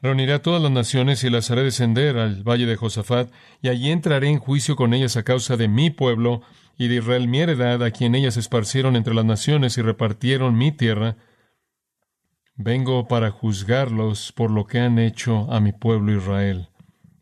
Reuniré 0.00 0.32
a 0.32 0.42
todas 0.42 0.62
las 0.62 0.70
naciones 0.70 1.24
y 1.24 1.30
las 1.30 1.50
haré 1.50 1.64
descender 1.64 2.18
al 2.18 2.44
valle 2.44 2.66
de 2.66 2.76
Josafat, 2.76 3.32
y 3.62 3.68
allí 3.68 3.90
entraré 3.90 4.28
en 4.28 4.38
juicio 4.38 4.76
con 4.76 4.94
ellas 4.94 5.16
a 5.16 5.24
causa 5.24 5.56
de 5.56 5.66
mi 5.66 5.90
pueblo 5.90 6.42
y 6.76 6.86
de 6.86 6.96
Israel 6.96 7.26
mi 7.26 7.40
heredad, 7.40 7.82
a 7.82 7.90
quien 7.90 8.14
ellas 8.14 8.36
esparcieron 8.36 8.94
entre 8.94 9.14
las 9.14 9.24
naciones 9.24 9.76
y 9.76 9.82
repartieron 9.82 10.56
mi 10.56 10.70
tierra. 10.70 11.16
Vengo 12.58 13.06
para 13.06 13.30
juzgarlos 13.30 14.32
por 14.32 14.50
lo 14.50 14.66
que 14.66 14.80
han 14.80 14.98
hecho 14.98 15.50
a 15.50 15.60
mi 15.60 15.72
pueblo 15.72 16.12
Israel. 16.12 16.68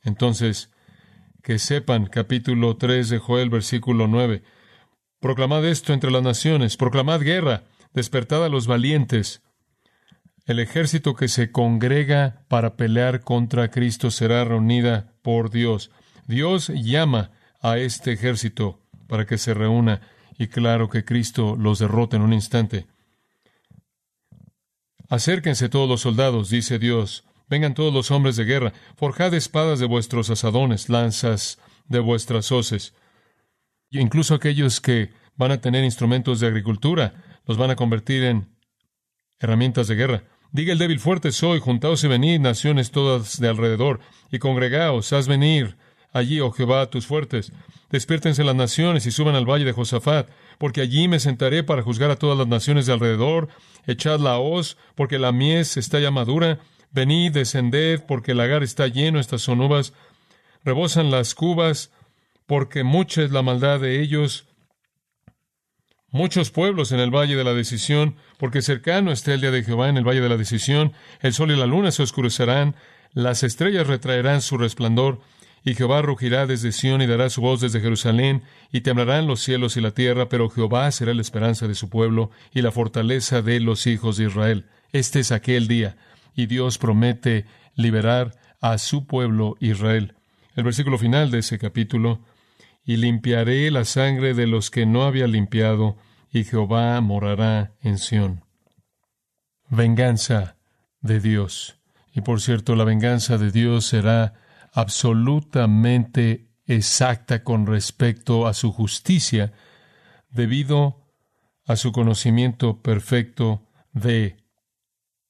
Entonces, 0.02 0.72
que 1.42 1.58
sepan, 1.58 2.06
capítulo 2.06 2.76
3 2.76 3.10
de 3.10 3.18
Joel, 3.18 3.50
versículo 3.50 4.08
9, 4.08 4.42
proclamad 5.20 5.64
esto 5.66 5.92
entre 5.92 6.10
las 6.10 6.22
naciones, 6.22 6.76
proclamad 6.78 7.20
guerra, 7.20 7.64
despertad 7.92 8.44
a 8.44 8.48
los 8.48 8.66
valientes. 8.66 9.42
El 10.46 10.58
ejército 10.58 11.14
que 11.14 11.28
se 11.28 11.52
congrega 11.52 12.44
para 12.48 12.76
pelear 12.76 13.20
contra 13.20 13.70
Cristo 13.70 14.10
será 14.10 14.44
reunida 14.44 15.12
por 15.20 15.50
Dios. 15.50 15.90
Dios 16.26 16.68
llama 16.68 17.30
a 17.60 17.76
este 17.78 18.12
ejército 18.12 18.80
para 19.06 19.26
que 19.26 19.36
se 19.36 19.52
reúna 19.52 20.00
y 20.38 20.46
claro 20.46 20.88
que 20.88 21.04
Cristo 21.04 21.56
los 21.56 21.78
derrota 21.78 22.16
en 22.16 22.22
un 22.22 22.32
instante. 22.32 22.86
Acérquense 25.08 25.68
todos 25.68 25.88
los 25.88 26.00
soldados, 26.00 26.50
dice 26.50 26.78
Dios, 26.78 27.24
vengan 27.48 27.74
todos 27.74 27.92
los 27.92 28.10
hombres 28.10 28.36
de 28.36 28.44
guerra, 28.44 28.72
forjad 28.96 29.34
espadas 29.34 29.78
de 29.78 29.86
vuestros 29.86 30.30
asadones, 30.30 30.88
lanzas 30.88 31.58
de 31.86 32.00
vuestras 32.00 32.50
hoces. 32.50 32.94
Incluso 33.90 34.34
aquellos 34.34 34.80
que 34.80 35.12
van 35.36 35.52
a 35.52 35.60
tener 35.60 35.84
instrumentos 35.84 36.40
de 36.40 36.48
agricultura, 36.48 37.40
los 37.46 37.56
van 37.56 37.70
a 37.70 37.76
convertir 37.76 38.24
en 38.24 38.48
herramientas 39.38 39.86
de 39.86 39.94
guerra. 39.94 40.24
Diga 40.50 40.72
el 40.72 40.78
débil 40.78 40.98
fuerte 40.98 41.30
soy, 41.30 41.60
juntaos 41.60 42.02
y 42.02 42.08
venid, 42.08 42.40
naciones 42.40 42.90
todas 42.90 43.38
de 43.38 43.48
alrededor, 43.48 44.00
y 44.32 44.38
congregaos, 44.38 45.12
haz 45.12 45.28
venir 45.28 45.76
allí, 46.16 46.40
oh 46.40 46.50
Jehová, 46.50 46.90
tus 46.90 47.06
fuertes. 47.06 47.52
Despiértense 47.90 48.42
las 48.42 48.54
naciones 48.54 49.06
y 49.06 49.10
suban 49.10 49.34
al 49.34 49.48
valle 49.48 49.64
de 49.64 49.72
Josafat, 49.72 50.28
porque 50.58 50.80
allí 50.80 51.08
me 51.08 51.20
sentaré 51.20 51.62
para 51.62 51.82
juzgar 51.82 52.10
a 52.10 52.16
todas 52.16 52.36
las 52.36 52.48
naciones 52.48 52.86
de 52.86 52.92
alrededor. 52.92 53.48
Echad 53.86 54.20
la 54.20 54.38
hoz, 54.38 54.76
porque 54.94 55.18
la 55.18 55.32
mies 55.32 55.76
está 55.76 56.00
ya 56.00 56.10
madura. 56.10 56.58
Venid, 56.90 57.32
descended, 57.32 58.02
porque 58.06 58.32
el 58.32 58.38
lagar 58.38 58.62
está 58.62 58.88
lleno, 58.88 59.20
estas 59.20 59.42
son 59.42 59.60
uvas. 59.60 59.92
Rebosan 60.64 61.10
las 61.10 61.34
cubas, 61.34 61.92
porque 62.46 62.82
mucha 62.82 63.22
es 63.22 63.30
la 63.30 63.42
maldad 63.42 63.80
de 63.80 64.00
ellos. 64.00 64.48
Muchos 66.10 66.50
pueblos 66.50 66.92
en 66.92 67.00
el 67.00 67.10
valle 67.10 67.36
de 67.36 67.44
la 67.44 67.52
decisión, 67.52 68.16
porque 68.38 68.62
cercano 68.62 69.12
está 69.12 69.34
el 69.34 69.42
día 69.42 69.50
de 69.50 69.62
Jehová 69.62 69.88
en 69.88 69.96
el 69.96 70.04
valle 70.04 70.22
de 70.22 70.28
la 70.28 70.36
decisión. 70.36 70.92
El 71.20 71.34
sol 71.34 71.50
y 71.50 71.56
la 71.56 71.66
luna 71.66 71.90
se 71.90 72.02
oscurecerán, 72.02 72.74
las 73.12 73.42
estrellas 73.42 73.86
retraerán 73.86 74.40
su 74.40 74.56
resplandor 74.58 75.20
y 75.66 75.74
Jehová 75.74 76.00
rugirá 76.00 76.46
desde 76.46 76.70
Sión 76.70 77.02
y 77.02 77.06
dará 77.06 77.28
su 77.28 77.40
voz 77.40 77.60
desde 77.60 77.80
Jerusalén, 77.80 78.44
y 78.70 78.82
temblarán 78.82 79.26
los 79.26 79.40
cielos 79.40 79.76
y 79.76 79.80
la 79.80 79.90
tierra, 79.90 80.28
pero 80.28 80.48
Jehová 80.48 80.88
será 80.92 81.12
la 81.12 81.20
esperanza 81.20 81.66
de 81.66 81.74
su 81.74 81.90
pueblo 81.90 82.30
y 82.54 82.62
la 82.62 82.70
fortaleza 82.70 83.42
de 83.42 83.58
los 83.58 83.88
hijos 83.88 84.16
de 84.16 84.26
Israel. 84.26 84.66
Este 84.92 85.18
es 85.18 85.32
aquel 85.32 85.66
día, 85.66 85.96
y 86.36 86.46
Dios 86.46 86.78
promete 86.78 87.46
liberar 87.74 88.36
a 88.60 88.78
su 88.78 89.08
pueblo 89.08 89.56
Israel. 89.58 90.14
El 90.54 90.62
versículo 90.62 90.98
final 90.98 91.32
de 91.32 91.40
ese 91.40 91.58
capítulo, 91.58 92.20
y 92.84 92.98
limpiaré 92.98 93.68
la 93.72 93.84
sangre 93.84 94.34
de 94.34 94.46
los 94.46 94.70
que 94.70 94.86
no 94.86 95.02
había 95.02 95.26
limpiado, 95.26 95.96
y 96.30 96.44
Jehová 96.44 97.00
morará 97.00 97.72
en 97.82 97.98
Sión. 97.98 98.44
Venganza 99.68 100.58
de 101.00 101.18
Dios. 101.18 101.80
Y 102.14 102.20
por 102.20 102.40
cierto, 102.40 102.76
la 102.76 102.84
venganza 102.84 103.36
de 103.36 103.50
Dios 103.50 103.84
será 103.84 104.45
absolutamente 104.76 106.50
exacta 106.66 107.42
con 107.42 107.66
respecto 107.66 108.46
a 108.46 108.52
su 108.52 108.72
justicia 108.72 109.54
debido 110.28 111.02
a 111.64 111.76
su 111.76 111.92
conocimiento 111.92 112.82
perfecto 112.82 113.66
de 113.92 114.36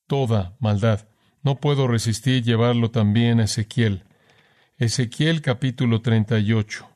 toda 0.08 0.56
maldad. 0.58 1.08
No 1.42 1.60
puedo 1.60 1.86
resistir 1.86 2.42
llevarlo 2.42 2.90
también 2.90 3.38
a 3.38 3.44
Ezequiel. 3.44 4.02
Ezequiel 4.78 5.42
capítulo 5.42 6.02
38. 6.02 6.90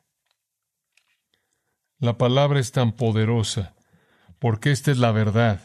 La 2.01 2.19
palabra 2.19 2.59
es 2.59 2.73
tan 2.73 2.97
poderosa 2.97 3.77
porque 4.41 4.73
esta 4.73 4.91
es 4.91 4.99
la 4.99 5.13
verdad. 5.13 5.61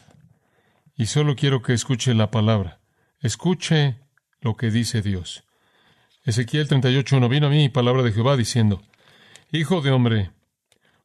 Y 0.94 1.06
solo 1.06 1.34
quiero 1.34 1.62
que 1.62 1.72
escuche 1.72 2.14
la 2.14 2.30
palabra. 2.30 2.80
Escuche 3.18 3.98
lo 4.40 4.56
que 4.56 4.70
dice 4.70 5.02
Dios. 5.02 5.45
Ezequiel 6.26 6.68
38.1 6.68 7.28
vino 7.28 7.46
a 7.46 7.50
mí 7.50 7.68
palabra 7.68 8.02
de 8.02 8.10
Jehová 8.10 8.36
diciendo, 8.36 8.82
Hijo 9.52 9.80
de 9.80 9.92
hombre, 9.92 10.32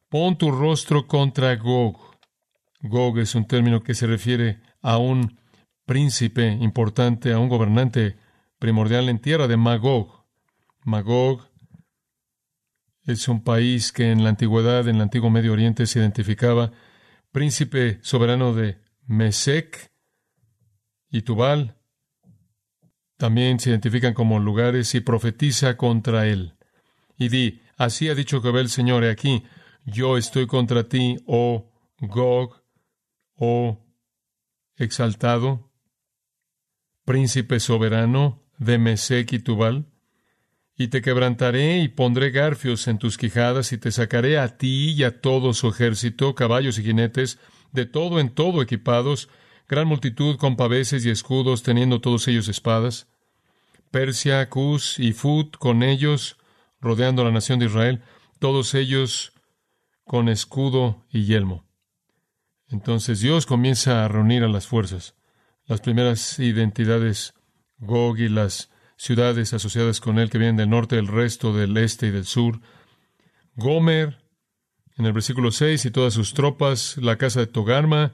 pon 0.08 0.36
tu 0.36 0.50
rostro 0.50 1.06
contra 1.06 1.54
Gog. 1.54 1.96
Gog 2.80 3.20
es 3.20 3.36
un 3.36 3.46
término 3.46 3.84
que 3.84 3.94
se 3.94 4.08
refiere 4.08 4.60
a 4.80 4.98
un 4.98 5.38
príncipe 5.86 6.48
importante, 6.48 7.32
a 7.32 7.38
un 7.38 7.48
gobernante 7.48 8.16
primordial 8.58 9.08
en 9.08 9.20
tierra 9.20 9.46
de 9.46 9.56
Magog. 9.56 10.24
Magog 10.82 11.48
es 13.04 13.28
un 13.28 13.44
país 13.44 13.92
que 13.92 14.10
en 14.10 14.24
la 14.24 14.30
antigüedad, 14.30 14.88
en 14.88 14.96
el 14.96 15.02
antiguo 15.02 15.30
Medio 15.30 15.52
Oriente, 15.52 15.86
se 15.86 16.00
identificaba 16.00 16.72
príncipe 17.30 18.00
soberano 18.02 18.54
de 18.54 18.80
Mesec 19.06 19.92
y 21.10 21.22
Tubal, 21.22 21.76
también 23.22 23.60
se 23.60 23.70
identifican 23.70 24.14
como 24.14 24.40
lugares 24.40 24.96
y 24.96 25.00
profetiza 25.00 25.76
contra 25.76 26.26
él. 26.26 26.54
Y 27.16 27.28
di, 27.28 27.62
así 27.76 28.08
ha 28.08 28.16
dicho 28.16 28.42
Jehová 28.42 28.58
el 28.58 28.68
Señor, 28.68 29.04
he 29.04 29.10
aquí, 29.10 29.44
yo 29.84 30.18
estoy 30.18 30.48
contra 30.48 30.88
ti, 30.88 31.18
oh 31.28 31.70
Gog, 32.00 32.64
oh 33.36 33.78
exaltado, 34.74 35.70
príncipe 37.04 37.60
soberano 37.60 38.42
de 38.58 38.78
Mesec 38.78 39.34
y 39.34 39.38
Tubal, 39.38 39.86
y 40.76 40.88
te 40.88 41.00
quebrantaré 41.00 41.78
y 41.78 41.86
pondré 41.86 42.32
garfios 42.32 42.88
en 42.88 42.98
tus 42.98 43.18
quijadas 43.18 43.72
y 43.72 43.78
te 43.78 43.92
sacaré 43.92 44.40
a 44.40 44.58
ti 44.58 44.94
y 44.94 45.04
a 45.04 45.20
todo 45.20 45.54
su 45.54 45.68
ejército, 45.68 46.34
caballos 46.34 46.76
y 46.76 46.82
jinetes, 46.82 47.38
de 47.70 47.86
todo 47.86 48.18
en 48.18 48.30
todo 48.30 48.62
equipados, 48.62 49.28
gran 49.68 49.86
multitud 49.86 50.38
con 50.38 50.56
paveses 50.56 51.06
y 51.06 51.10
escudos, 51.10 51.62
teniendo 51.62 52.00
todos 52.00 52.26
ellos 52.26 52.48
espadas. 52.48 53.11
Persia, 53.92 54.48
Cus 54.48 54.98
y 54.98 55.12
Fut 55.12 55.56
con 55.56 55.84
ellos, 55.84 56.36
rodeando 56.80 57.22
la 57.22 57.30
nación 57.30 57.60
de 57.60 57.66
Israel, 57.66 58.02
todos 58.40 58.74
ellos 58.74 59.32
con 60.04 60.28
escudo 60.28 61.04
y 61.10 61.26
yelmo. 61.26 61.64
Entonces 62.68 63.20
Dios 63.20 63.46
comienza 63.46 64.04
a 64.04 64.08
reunir 64.08 64.42
a 64.42 64.48
las 64.48 64.66
fuerzas, 64.66 65.14
las 65.66 65.80
primeras 65.80 66.40
identidades, 66.40 67.34
Gog 67.78 68.18
y 68.18 68.28
las 68.28 68.70
ciudades 68.96 69.52
asociadas 69.52 70.00
con 70.00 70.18
él 70.18 70.30
que 70.30 70.38
vienen 70.38 70.56
del 70.56 70.70
norte, 70.70 70.96
del 70.96 71.06
resto 71.06 71.52
del 71.52 71.76
este 71.76 72.06
y 72.06 72.10
del 72.10 72.24
sur, 72.24 72.60
Gomer, 73.56 74.18
en 74.96 75.06
el 75.06 75.12
versículo 75.12 75.52
6, 75.52 75.84
y 75.84 75.90
todas 75.90 76.14
sus 76.14 76.34
tropas, 76.34 76.96
la 76.96 77.16
casa 77.18 77.40
de 77.40 77.46
Togarma, 77.46 78.12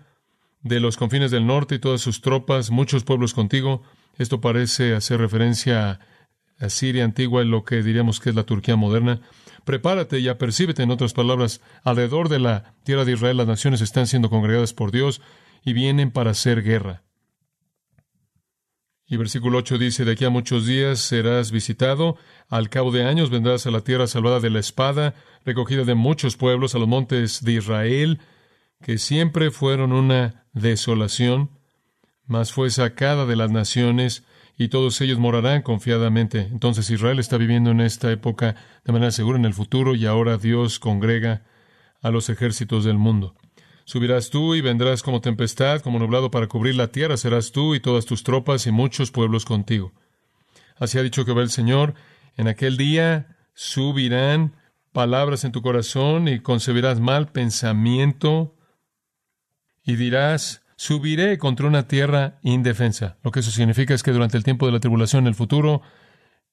de 0.62 0.80
los 0.80 0.96
confines 0.96 1.30
del 1.30 1.46
norte 1.46 1.76
y 1.76 1.78
todas 1.78 2.00
sus 2.00 2.20
tropas, 2.20 2.70
muchos 2.70 3.04
pueblos 3.04 3.34
contigo, 3.34 3.82
esto 4.18 4.40
parece 4.40 4.94
hacer 4.94 5.20
referencia 5.20 6.00
a 6.58 6.68
Siria 6.68 7.04
antigua 7.04 7.42
y 7.42 7.46
lo 7.46 7.64
que 7.64 7.82
diríamos 7.82 8.20
que 8.20 8.30
es 8.30 8.36
la 8.36 8.44
Turquía 8.44 8.76
moderna. 8.76 9.20
Prepárate 9.64 10.18
y 10.18 10.28
apercíbete, 10.28 10.82
en 10.82 10.90
otras 10.90 11.12
palabras, 11.12 11.60
alrededor 11.84 12.28
de 12.28 12.40
la 12.40 12.74
tierra 12.84 13.04
de 13.04 13.12
Israel 13.12 13.36
las 13.36 13.46
naciones 13.46 13.80
están 13.80 14.06
siendo 14.06 14.30
congregadas 14.30 14.72
por 14.72 14.90
Dios 14.90 15.20
y 15.64 15.72
vienen 15.72 16.10
para 16.10 16.30
hacer 16.30 16.62
guerra. 16.62 17.04
Y 19.10 19.16
versículo 19.16 19.58
8 19.58 19.78
dice, 19.78 20.04
de 20.04 20.12
aquí 20.12 20.26
a 20.26 20.30
muchos 20.30 20.66
días 20.66 20.98
serás 20.98 21.50
visitado, 21.50 22.18
al 22.48 22.68
cabo 22.68 22.92
de 22.92 23.04
años 23.04 23.30
vendrás 23.30 23.66
a 23.66 23.70
la 23.70 23.80
tierra 23.80 24.06
salvada 24.06 24.38
de 24.38 24.50
la 24.50 24.58
espada, 24.58 25.14
recogida 25.46 25.84
de 25.84 25.94
muchos 25.94 26.36
pueblos, 26.36 26.74
a 26.74 26.78
los 26.78 26.88
montes 26.88 27.42
de 27.42 27.52
Israel, 27.52 28.20
que 28.82 28.98
siempre 28.98 29.50
fueron 29.50 29.92
una 29.92 30.46
desolación, 30.52 31.57
mas 32.28 32.52
fue 32.52 32.70
sacada 32.70 33.26
de 33.26 33.34
las 33.34 33.50
naciones 33.50 34.22
y 34.56 34.68
todos 34.68 35.00
ellos 35.00 35.18
morarán 35.18 35.62
confiadamente. 35.62 36.40
Entonces 36.52 36.88
Israel 36.90 37.18
está 37.18 37.38
viviendo 37.38 37.70
en 37.70 37.80
esta 37.80 38.12
época 38.12 38.54
de 38.84 38.92
manera 38.92 39.10
segura 39.10 39.38
en 39.38 39.46
el 39.46 39.54
futuro 39.54 39.94
y 39.94 40.06
ahora 40.06 40.36
Dios 40.36 40.78
congrega 40.78 41.42
a 42.02 42.10
los 42.10 42.28
ejércitos 42.28 42.84
del 42.84 42.98
mundo. 42.98 43.34
Subirás 43.84 44.28
tú 44.28 44.54
y 44.54 44.60
vendrás 44.60 45.02
como 45.02 45.22
tempestad, 45.22 45.80
como 45.80 45.98
nublado 45.98 46.30
para 46.30 46.46
cubrir 46.46 46.74
la 46.74 46.88
tierra, 46.88 47.16
serás 47.16 47.52
tú 47.52 47.74
y 47.74 47.80
todas 47.80 48.04
tus 48.04 48.22
tropas 48.22 48.66
y 48.66 48.70
muchos 48.70 49.10
pueblos 49.10 49.46
contigo. 49.46 49.92
Así 50.76 50.98
ha 50.98 51.02
dicho 51.02 51.24
que 51.24 51.32
va 51.32 51.42
el 51.42 51.50
Señor, 51.50 51.94
en 52.36 52.48
aquel 52.48 52.76
día 52.76 53.38
subirán 53.54 54.54
palabras 54.92 55.44
en 55.44 55.52
tu 55.52 55.62
corazón 55.62 56.28
y 56.28 56.40
concebirás 56.40 57.00
mal 57.00 57.32
pensamiento 57.32 58.54
y 59.82 59.96
dirás, 59.96 60.62
subiré 60.78 61.38
contra 61.38 61.66
una 61.66 61.88
tierra 61.88 62.38
indefensa. 62.42 63.18
Lo 63.24 63.32
que 63.32 63.40
eso 63.40 63.50
significa 63.50 63.94
es 63.94 64.04
que 64.04 64.12
durante 64.12 64.36
el 64.36 64.44
tiempo 64.44 64.64
de 64.64 64.70
la 64.70 64.78
tribulación 64.78 65.24
en 65.24 65.26
el 65.26 65.34
futuro, 65.34 65.82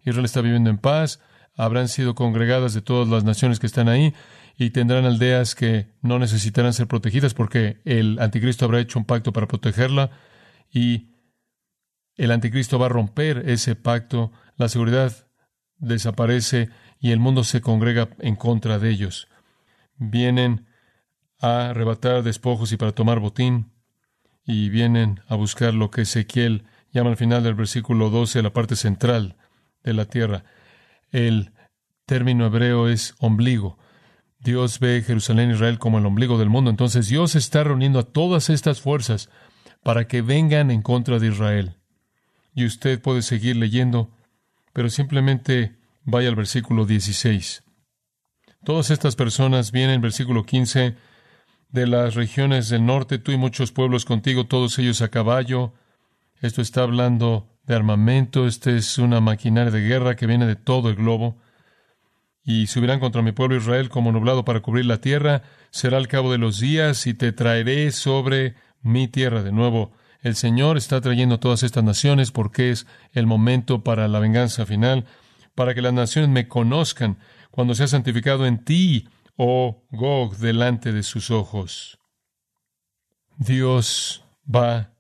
Israel 0.04 0.26
está 0.26 0.42
viviendo 0.42 0.72
en 0.72 0.80
paz, 0.80 1.22
habrán 1.56 1.88
sido 1.88 2.16
congregadas 2.16 2.74
de 2.74 2.82
todas 2.82 3.08
las 3.08 3.24
naciones 3.24 3.60
que 3.60 3.68
están 3.68 3.88
ahí 3.88 4.16
y 4.58 4.72
tendrán 4.72 5.06
aldeas 5.06 5.54
que 5.54 5.94
no 6.02 6.18
necesitarán 6.18 6.74
ser 6.74 6.88
protegidas 6.88 7.36
porque 7.36 7.82
el 7.86 8.18
anticristo 8.20 8.66
habrá 8.66 8.80
hecho 8.80 8.98
un 8.98 9.06
pacto 9.06 9.32
para 9.32 9.48
protegerla 9.48 10.10
y 10.72 11.12
el 12.16 12.32
anticristo 12.32 12.80
va 12.80 12.88
a 12.88 12.90
romper 12.90 13.48
ese 13.48 13.76
pacto, 13.76 14.32
la 14.58 14.70
seguridad 14.70 15.28
desaparece 15.78 16.70
y 17.00 17.12
el 17.12 17.20
mundo 17.20 17.44
se 17.44 17.62
congrega 17.62 18.10
en 18.18 18.36
contra 18.36 18.80
de 18.80 18.90
ellos. 18.90 19.28
Vienen 19.98 20.66
a 21.40 21.70
arrebatar 21.70 22.24
despojos 22.24 22.72
y 22.72 22.78
para 22.78 22.92
tomar 22.92 23.20
botín, 23.20 23.75
y 24.46 24.70
vienen 24.70 25.22
a 25.28 25.36
buscar 25.36 25.74
lo 25.74 25.92
que 25.92 26.02
Ezequiel 26.02 26.66
llama 26.92 27.10
al 27.10 27.18
final 27.18 27.44
del 27.44 27.56
versículo 27.56 28.10
12 28.10 28.42
la 28.42 28.54
parte 28.54 28.76
central 28.76 29.36
de 29.84 29.94
la 29.94 30.06
tierra. 30.06 30.44
El 31.12 31.52
término 32.06 32.46
hebreo 32.46 32.88
es 32.88 33.16
ombligo. 33.20 33.78
Dios 34.40 34.80
ve 34.80 35.04
Jerusalén 35.06 35.52
Israel 35.52 35.80
como 35.80 35.98
el 35.98 36.06
ombligo 36.06 36.38
del 36.38 36.50
mundo. 36.50 36.70
Entonces 36.70 37.08
Dios 37.08 37.36
está 37.36 37.64
reuniendo 37.64 38.00
a 38.00 38.04
todas 38.04 38.50
estas 38.50 38.80
fuerzas 38.80 39.30
para 39.84 40.08
que 40.08 40.22
vengan 40.22 40.72
en 40.72 40.82
contra 40.82 41.20
de 41.20 41.28
Israel. 41.28 41.78
Y 42.54 42.66
usted 42.66 43.02
puede 43.02 43.22
seguir 43.22 43.56
leyendo, 43.56 44.12
pero 44.72 44.90
simplemente 44.90 45.76
vaya 46.04 46.30
al 46.30 46.36
versículo 46.36 46.86
16. 46.86 47.64
Todas 48.64 48.90
estas 48.92 49.16
personas 49.16 49.72
vienen, 49.72 50.02
versículo 50.02 50.44
15, 50.46 50.96
de 51.76 51.86
las 51.86 52.16
regiones 52.16 52.70
del 52.70 52.86
norte, 52.86 53.20
tú 53.20 53.34
y 53.34 53.38
muchos 53.38 53.74
pueblos 53.74 54.06
contigo, 54.06 54.46
todos 54.46 54.80
ellos 54.80 55.02
a 55.02 55.10
caballo. 55.10 55.74
Esto 56.42 56.62
está 56.62 56.84
hablando 56.84 57.50
de 57.68 57.76
armamento, 57.76 58.48
esta 58.48 58.72
es 58.72 58.98
una 58.98 59.20
maquinaria 59.20 59.72
de 59.72 59.82
guerra 59.82 60.16
que 60.16 60.26
viene 60.26 60.48
de 60.48 60.56
todo 60.56 60.90
el 60.90 60.96
globo. 60.96 61.38
Y 62.46 62.68
subirán 62.68 63.02
contra 63.02 63.22
mi 63.22 63.34
pueblo 63.34 63.58
Israel 63.58 63.90
como 63.90 64.14
nublado 64.14 64.46
para 64.46 64.62
cubrir 64.62 64.86
la 64.86 65.02
tierra, 65.02 65.44
será 65.70 65.98
al 65.98 66.08
cabo 66.08 66.32
de 66.32 66.38
los 66.38 66.60
días 66.62 67.08
y 67.08 67.14
te 67.14 67.34
traeré 67.34 67.92
sobre 67.92 68.56
mi 68.82 69.10
tierra 69.10 69.44
de 69.44 69.52
nuevo. 69.52 69.92
El 70.22 70.36
Señor 70.36 70.78
está 70.78 71.02
trayendo 71.02 71.42
todas 71.42 71.62
estas 71.64 71.84
naciones 71.84 72.32
porque 72.32 72.72
es 72.72 72.88
el 73.12 73.28
momento 73.28 73.84
para 73.84 74.08
la 74.08 74.20
venganza 74.20 74.66
final, 74.66 75.06
para 75.56 75.76
que 75.76 75.82
las 75.82 75.94
naciones 75.94 76.30
me 76.30 76.48
conozcan 76.48 77.18
cuando 77.52 77.76
sea 77.76 77.88
santificado 77.88 78.46
en 78.46 78.64
ti, 78.64 79.10
oh 79.38 79.86
Gog, 79.92 80.38
delante 80.38 80.92
de 80.92 81.04
sus 81.04 81.32
ojos. 81.32 82.00
Dios 83.38 84.24
va 84.54 84.94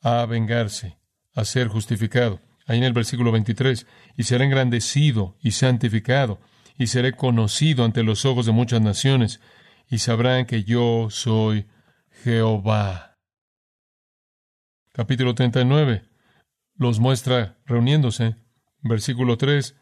a 0.00 0.24
vengarse, 0.26 0.98
a 1.34 1.44
ser 1.44 1.68
justificado. 1.68 2.40
Ahí 2.66 2.78
en 2.78 2.84
el 2.84 2.92
versículo 2.92 3.32
23, 3.32 3.86
y 4.16 4.22
será 4.22 4.44
engrandecido 4.44 5.36
y 5.42 5.50
santificado, 5.52 6.40
y 6.78 6.86
seré 6.86 7.12
conocido 7.12 7.84
ante 7.84 8.02
los 8.02 8.24
ojos 8.24 8.46
de 8.46 8.52
muchas 8.52 8.80
naciones, 8.80 9.40
y 9.90 9.98
sabrán 9.98 10.46
que 10.46 10.64
yo 10.64 11.08
soy 11.10 11.66
Jehová. 12.22 13.18
Capítulo 14.92 15.34
39. 15.34 16.04
Los 16.76 17.00
muestra 17.00 17.58
reuniéndose. 17.66 18.36
Versículo 18.80 19.36
3 19.36 19.74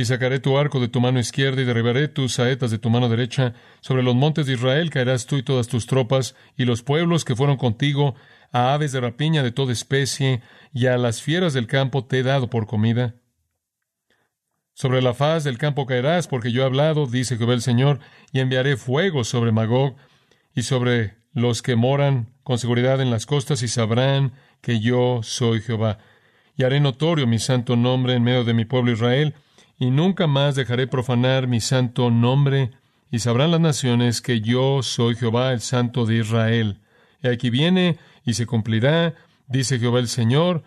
y 0.00 0.06
sacaré 0.06 0.40
tu 0.40 0.56
arco 0.56 0.80
de 0.80 0.88
tu 0.88 0.98
mano 0.98 1.20
izquierda 1.20 1.60
y 1.60 1.66
derribaré 1.66 2.08
tus 2.08 2.32
saetas 2.32 2.70
de 2.70 2.78
tu 2.78 2.88
mano 2.88 3.10
derecha. 3.10 3.52
Sobre 3.82 4.02
los 4.02 4.14
montes 4.14 4.46
de 4.46 4.54
Israel 4.54 4.88
caerás 4.88 5.26
tú 5.26 5.36
y 5.36 5.42
todas 5.42 5.68
tus 5.68 5.86
tropas, 5.86 6.34
y 6.56 6.64
los 6.64 6.82
pueblos 6.82 7.26
que 7.26 7.36
fueron 7.36 7.58
contigo, 7.58 8.14
a 8.50 8.72
aves 8.72 8.92
de 8.92 9.00
rapiña 9.00 9.42
de 9.42 9.52
toda 9.52 9.74
especie, 9.74 10.40
y 10.72 10.86
a 10.86 10.96
las 10.96 11.20
fieras 11.20 11.52
del 11.52 11.66
campo 11.66 12.06
te 12.06 12.20
he 12.20 12.22
dado 12.22 12.48
por 12.48 12.66
comida. 12.66 13.16
Sobre 14.72 15.02
la 15.02 15.12
faz 15.12 15.44
del 15.44 15.58
campo 15.58 15.84
caerás, 15.84 16.28
porque 16.28 16.50
yo 16.50 16.62
he 16.62 16.64
hablado, 16.64 17.04
dice 17.06 17.36
Jehová 17.36 17.52
el 17.52 17.60
Señor, 17.60 18.00
y 18.32 18.40
enviaré 18.40 18.78
fuego 18.78 19.22
sobre 19.22 19.52
Magog 19.52 19.96
y 20.54 20.62
sobre 20.62 21.18
los 21.34 21.60
que 21.60 21.76
moran 21.76 22.32
con 22.42 22.56
seguridad 22.56 23.02
en 23.02 23.10
las 23.10 23.26
costas, 23.26 23.62
y 23.62 23.68
sabrán 23.68 24.32
que 24.62 24.80
yo 24.80 25.20
soy 25.22 25.60
Jehová. 25.60 25.98
Y 26.56 26.62
haré 26.62 26.80
notorio 26.80 27.26
mi 27.26 27.38
santo 27.38 27.76
nombre 27.76 28.14
en 28.14 28.22
medio 28.22 28.44
de 28.44 28.54
mi 28.54 28.64
pueblo 28.64 28.92
Israel, 28.92 29.34
y 29.80 29.90
nunca 29.90 30.26
más 30.26 30.54
dejaré 30.54 30.86
profanar 30.86 31.48
mi 31.48 31.60
santo 31.60 32.10
nombre, 32.10 32.70
y 33.10 33.18
sabrán 33.18 33.50
las 33.50 33.60
naciones 33.60 34.20
que 34.20 34.42
yo 34.42 34.82
soy 34.82 35.16
Jehová, 35.16 35.52
el 35.52 35.60
Santo 35.62 36.04
de 36.04 36.18
Israel. 36.18 36.80
Y 37.22 37.28
aquí 37.28 37.48
viene 37.48 37.98
y 38.24 38.34
se 38.34 38.44
cumplirá, 38.44 39.14
dice 39.48 39.78
Jehová 39.78 39.98
el 39.98 40.08
Señor, 40.08 40.62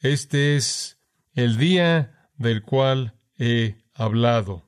este 0.00 0.56
es 0.56 0.98
el 1.34 1.58
día 1.58 2.26
del 2.36 2.62
cual 2.62 3.12
he 3.38 3.76
hablado. 3.92 4.66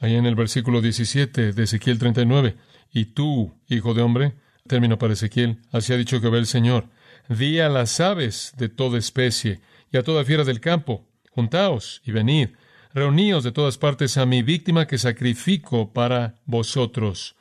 Ahí 0.00 0.14
en 0.14 0.24
el 0.24 0.34
versículo 0.34 0.80
17 0.80 1.52
de 1.52 1.62
Ezequiel 1.62 1.98
39, 1.98 2.56
y 2.90 3.04
tú, 3.04 3.54
hijo 3.68 3.92
de 3.92 4.00
hombre, 4.00 4.34
término 4.66 4.98
para 4.98 5.12
Ezequiel, 5.12 5.60
así 5.72 5.92
ha 5.92 5.98
dicho 5.98 6.22
Jehová 6.22 6.38
el 6.38 6.46
Señor, 6.46 6.88
di 7.28 7.60
a 7.60 7.68
las 7.68 8.00
aves 8.00 8.54
de 8.56 8.70
toda 8.70 8.98
especie 8.98 9.60
y 9.92 9.98
a 9.98 10.02
toda 10.02 10.24
fiera 10.24 10.42
del 10.42 10.60
campo, 10.60 11.05
Juntaos 11.36 12.00
y 12.02 12.12
venid, 12.12 12.48
reuníos 12.94 13.44
de 13.44 13.52
todas 13.52 13.76
partes 13.76 14.16
a 14.16 14.24
mi 14.24 14.42
víctima 14.42 14.86
que 14.86 14.96
sacrifico 14.96 15.92
para 15.92 16.36
vosotros. 16.46 17.36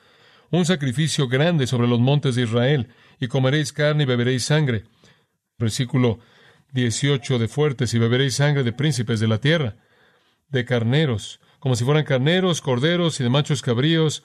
Un 0.52 0.66
sacrificio 0.66 1.30
grande 1.30 1.66
sobre 1.66 1.88
los 1.88 2.02
montes 2.02 2.36
de 2.36 2.42
Israel, 2.42 2.90
y 3.22 3.30
comeréis 3.30 3.72
carne 3.72 4.04
y 4.04 4.06
beberéis 4.06 4.44
sangre. 4.44 4.84
Versículo 5.58 6.20
18 6.74 7.40
de 7.40 7.48
fuertes, 7.48 7.94
y 7.94 8.00
beberéis 8.00 8.36
sangre 8.36 8.64
de 8.64 8.74
príncipes 8.74 9.22
de 9.22 9.30
la 9.30 9.40
tierra, 9.40 9.78
de 10.50 10.66
carneros, 10.66 11.40
como 11.60 11.78
si 11.78 11.86
fueran 11.86 12.04
carneros, 12.04 12.60
corderos 12.60 13.22
y 13.22 13.24
de 13.24 13.30
machos 13.30 13.62
cabríos. 13.62 14.24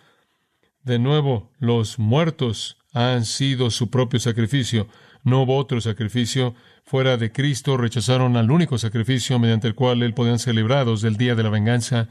De 0.82 0.98
nuevo, 0.98 1.52
los 1.60 2.00
muertos 2.00 2.76
han 2.92 3.24
sido 3.24 3.70
su 3.70 3.88
propio 3.88 4.18
sacrificio. 4.18 4.88
No 5.22 5.42
hubo 5.42 5.56
otro 5.56 5.80
sacrificio 5.80 6.56
fuera 6.90 7.16
de 7.16 7.30
Cristo, 7.30 7.76
rechazaron 7.76 8.36
al 8.36 8.50
único 8.50 8.76
sacrificio 8.76 9.38
mediante 9.38 9.68
el 9.68 9.76
cual 9.76 10.02
Él 10.02 10.12
podían 10.12 10.40
ser 10.40 10.56
librados 10.56 11.02
del 11.02 11.16
día 11.16 11.36
de 11.36 11.44
la 11.44 11.48
venganza, 11.48 12.08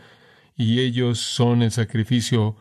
y 0.56 0.80
ellos 0.80 1.20
son 1.20 1.64
el 1.64 1.72
sacrificio 1.72 2.56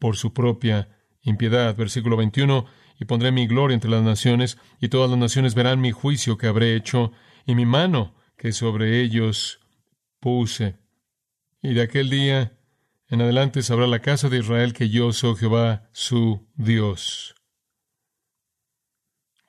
por 0.00 0.16
su 0.16 0.32
propia 0.32 0.88
impiedad. 1.22 1.76
Versículo 1.76 2.16
21, 2.16 2.66
y 2.98 3.04
pondré 3.04 3.30
mi 3.30 3.46
gloria 3.46 3.76
entre 3.76 3.92
las 3.92 4.02
naciones, 4.02 4.58
y 4.80 4.88
todas 4.88 5.08
las 5.08 5.20
naciones 5.20 5.54
verán 5.54 5.80
mi 5.80 5.92
juicio 5.92 6.36
que 6.36 6.48
habré 6.48 6.74
hecho, 6.74 7.12
y 7.46 7.54
mi 7.54 7.64
mano 7.64 8.16
que 8.36 8.50
sobre 8.50 9.00
ellos 9.00 9.60
puse. 10.18 10.78
Y 11.62 11.74
de 11.74 11.82
aquel 11.82 12.10
día 12.10 12.58
en 13.06 13.22
adelante 13.22 13.62
sabrá 13.62 13.86
la 13.86 14.00
casa 14.00 14.28
de 14.30 14.38
Israel 14.38 14.72
que 14.72 14.88
yo 14.88 15.12
soy 15.12 15.36
Jehová 15.36 15.88
su 15.92 16.48
Dios. 16.56 17.39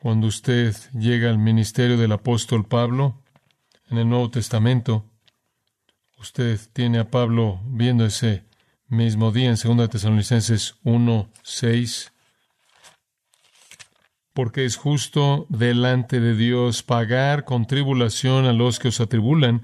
Cuando 0.01 0.25
usted 0.25 0.75
llega 0.93 1.29
al 1.29 1.37
ministerio 1.37 1.95
del 1.95 2.11
apóstol 2.11 2.65
Pablo, 2.65 3.21
en 3.87 3.99
el 3.99 4.09
Nuevo 4.09 4.31
Testamento, 4.31 5.05
usted 6.17 6.59
tiene 6.73 6.97
a 6.97 7.11
Pablo 7.11 7.61
viendo 7.65 8.03
ese 8.03 8.43
mismo 8.87 9.31
día 9.31 9.51
en 9.51 9.77
2 9.77 9.89
Tesalonicenses 9.91 10.73
1, 10.83 11.29
6, 11.43 12.13
porque 14.33 14.65
es 14.65 14.75
justo 14.75 15.45
delante 15.49 16.19
de 16.19 16.35
Dios 16.35 16.81
pagar 16.81 17.45
con 17.45 17.67
tribulación 17.67 18.45
a 18.45 18.53
los 18.53 18.79
que 18.79 18.87
os 18.87 18.99
atribulan, 19.01 19.61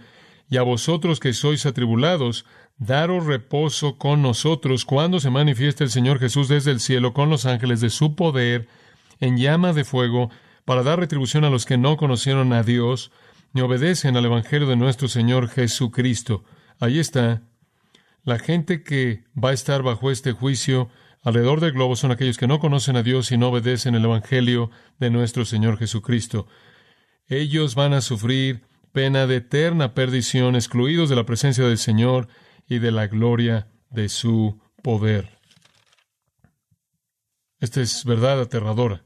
y 0.52 0.58
a 0.58 0.62
vosotros 0.62 1.19
que 1.19 1.34
sois 1.34 1.65
atribulados, 1.65 2.45
daros 2.78 3.26
reposo 3.26 3.97
con 3.97 4.21
nosotros 4.21 4.86
cuando 4.86 5.19
se 5.19 5.32
manifieste 5.32 5.84
el 5.84 5.89
Señor 5.89 6.19
Jesús 6.19 6.47
desde 6.47 6.69
el 6.69 6.80
cielo 6.80 7.15
con 7.15 7.32
los 7.32 7.47
ángeles 7.47 7.82
de 7.82 7.89
su 7.89 8.15
poder, 8.15 8.67
en 9.19 9.38
llama 9.38 9.73
de 9.73 9.84
fuego 9.84 10.30
para 10.65 10.84
dar 10.84 10.99
retribución 10.99 11.45
a 11.45 11.49
los 11.49 11.65
que 11.65 11.77
no 11.77 11.97
conocieron 11.97 12.53
a 12.53 12.63
Dios 12.63 13.12
ni 13.53 13.62
obedecen 13.62 14.17
al 14.17 14.25
Evangelio 14.25 14.67
de 14.67 14.75
nuestro 14.75 15.08
Señor 15.08 15.49
Jesucristo. 15.49 16.43
Ahí 16.80 16.99
está. 16.99 17.41
La 18.23 18.39
gente 18.39 18.84
que 18.84 19.23
va 19.41 19.49
a 19.49 19.53
estar 19.53 19.82
bajo 19.82 20.12
este 20.12 20.34
juicio 20.34 20.89
alrededor 21.23 21.62
del 21.62 21.71
globo 21.71 21.95
son 21.95 22.12
aquellos 22.12 22.38
que 22.38 22.47
no 22.47 22.60
conocen 22.60 22.95
a 22.97 23.03
Dios 23.03 23.32
y 23.32 23.38
no 23.38 23.49
obedecen 23.49 23.95
el 23.95 24.06
Evangelio 24.06 24.69
de 24.99 25.10
nuestro 25.10 25.45
Señor 25.45 25.77
Jesucristo. 25.77 26.47
Ellos 27.27 27.75
van 27.75 27.93
a 27.93 28.01
sufrir 28.01 28.63
pena 28.91 29.27
de 29.27 29.38
eterna 29.38 29.93
perdición, 29.93 30.56
excluidos 30.56 31.10
de 31.10 31.15
la 31.15 31.25
presencia 31.25 31.65
del 31.65 31.77
Señor 31.77 32.27
y 32.67 32.80
de 32.80 32.91
la 32.91 33.08
gloria 33.08 33.67
de 33.89 34.10
su 34.10 34.60
poder. 34.84 35.38
Esta 37.60 37.82
es 37.82 38.06
verdad 38.06 38.41
aterradora. 38.41 39.03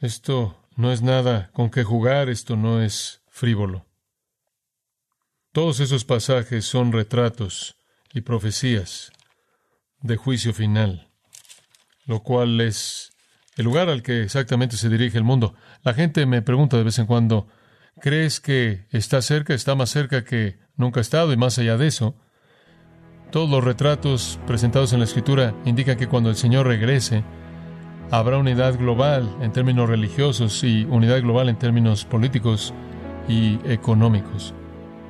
Esto 0.00 0.56
no 0.76 0.92
es 0.92 1.02
nada 1.02 1.50
con 1.52 1.68
que 1.68 1.84
jugar, 1.84 2.30
esto 2.30 2.56
no 2.56 2.80
es 2.80 3.22
frívolo. 3.28 3.84
Todos 5.52 5.80
esos 5.80 6.06
pasajes 6.06 6.64
son 6.64 6.90
retratos 6.90 7.76
y 8.14 8.22
profecías 8.22 9.12
de 10.00 10.16
juicio 10.16 10.54
final, 10.54 11.10
lo 12.06 12.22
cual 12.22 12.62
es 12.62 13.12
el 13.56 13.66
lugar 13.66 13.90
al 13.90 14.02
que 14.02 14.22
exactamente 14.22 14.78
se 14.78 14.88
dirige 14.88 15.18
el 15.18 15.24
mundo. 15.24 15.54
La 15.82 15.92
gente 15.92 16.24
me 16.24 16.40
pregunta 16.40 16.78
de 16.78 16.84
vez 16.84 16.98
en 16.98 17.04
cuando, 17.04 17.48
¿crees 18.00 18.40
que 18.40 18.86
está 18.92 19.20
cerca? 19.20 19.52
Está 19.52 19.74
más 19.74 19.90
cerca 19.90 20.24
que 20.24 20.60
nunca 20.76 21.00
ha 21.00 21.02
estado 21.02 21.30
y 21.34 21.36
más 21.36 21.58
allá 21.58 21.76
de 21.76 21.88
eso. 21.88 22.16
Todos 23.30 23.50
los 23.50 23.62
retratos 23.62 24.40
presentados 24.46 24.94
en 24.94 25.00
la 25.00 25.04
Escritura 25.04 25.54
indican 25.66 25.98
que 25.98 26.08
cuando 26.08 26.30
el 26.30 26.36
Señor 26.36 26.66
regrese, 26.66 27.22
habrá 28.10 28.38
unidad 28.38 28.78
global 28.78 29.28
en 29.40 29.52
términos 29.52 29.88
religiosos 29.88 30.64
y 30.64 30.84
unidad 30.84 31.20
global 31.22 31.48
en 31.48 31.56
términos 31.56 32.04
políticos 32.04 32.74
y 33.28 33.58
económicos. 33.64 34.54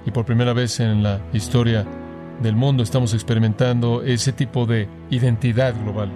Y 0.05 0.11
por 0.11 0.25
primera 0.25 0.53
vez 0.53 0.81
en 0.81 1.03
la 1.03 1.21
historia 1.33 1.87
del 2.43 2.57
mundo 2.57 2.83
estamos 2.83 3.15
experimentando 3.15 4.03
ese 4.03 4.33
tipo 4.33 4.67
de 4.67 4.89
identidad 5.11 5.75
global. 5.83 6.11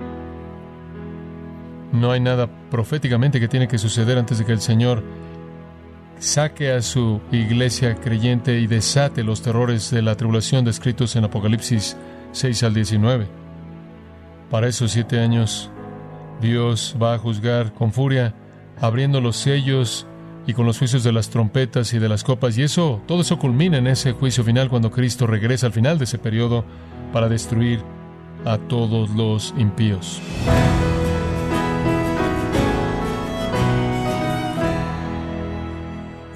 No 1.92 2.10
hay 2.10 2.20
nada 2.20 2.48
proféticamente 2.70 3.40
que 3.40 3.48
tiene 3.48 3.68
que 3.68 3.78
suceder 3.78 4.18
antes 4.18 4.38
de 4.38 4.44
que 4.44 4.52
el 4.52 4.60
Señor 4.60 5.02
saque 6.18 6.72
a 6.72 6.82
su 6.82 7.20
iglesia 7.30 7.94
creyente 7.96 8.58
y 8.58 8.66
desate 8.66 9.22
los 9.22 9.42
terrores 9.42 9.90
de 9.90 10.02
la 10.02 10.16
tribulación 10.16 10.64
descritos 10.64 11.16
en 11.16 11.24
Apocalipsis 11.24 11.96
6 12.32 12.62
al 12.62 12.74
19. 12.74 13.26
Para 14.50 14.68
esos 14.68 14.92
siete 14.92 15.20
años, 15.20 15.70
Dios 16.40 16.96
va 17.02 17.14
a 17.14 17.18
juzgar 17.18 17.72
con 17.72 17.92
furia, 17.92 18.34
abriendo 18.80 19.20
los 19.20 19.36
sellos 19.36 20.06
y 20.46 20.52
con 20.52 20.66
los 20.66 20.78
juicios 20.78 21.04
de 21.04 21.12
las 21.12 21.30
trompetas 21.30 21.94
y 21.94 21.98
de 21.98 22.08
las 22.08 22.24
copas. 22.24 22.58
Y 22.58 22.62
eso, 22.62 23.02
todo 23.06 23.22
eso 23.22 23.38
culmina 23.38 23.78
en 23.78 23.86
ese 23.86 24.12
juicio 24.12 24.44
final 24.44 24.68
cuando 24.68 24.90
Cristo 24.90 25.26
regresa 25.26 25.66
al 25.66 25.72
final 25.72 25.98
de 25.98 26.04
ese 26.04 26.18
periodo 26.18 26.64
para 27.12 27.28
destruir 27.28 27.80
a 28.44 28.58
todos 28.58 29.10
los 29.10 29.54
impíos. 29.56 30.20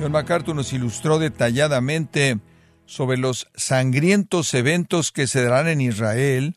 John 0.01 0.13
MacArthur 0.13 0.55
nos 0.55 0.73
ilustró 0.73 1.19
detalladamente 1.19 2.39
sobre 2.87 3.19
los 3.19 3.49
sangrientos 3.55 4.55
eventos 4.55 5.13
que 5.13 5.27
se 5.27 5.43
darán 5.43 5.69
en 5.69 5.81
Israel 5.81 6.57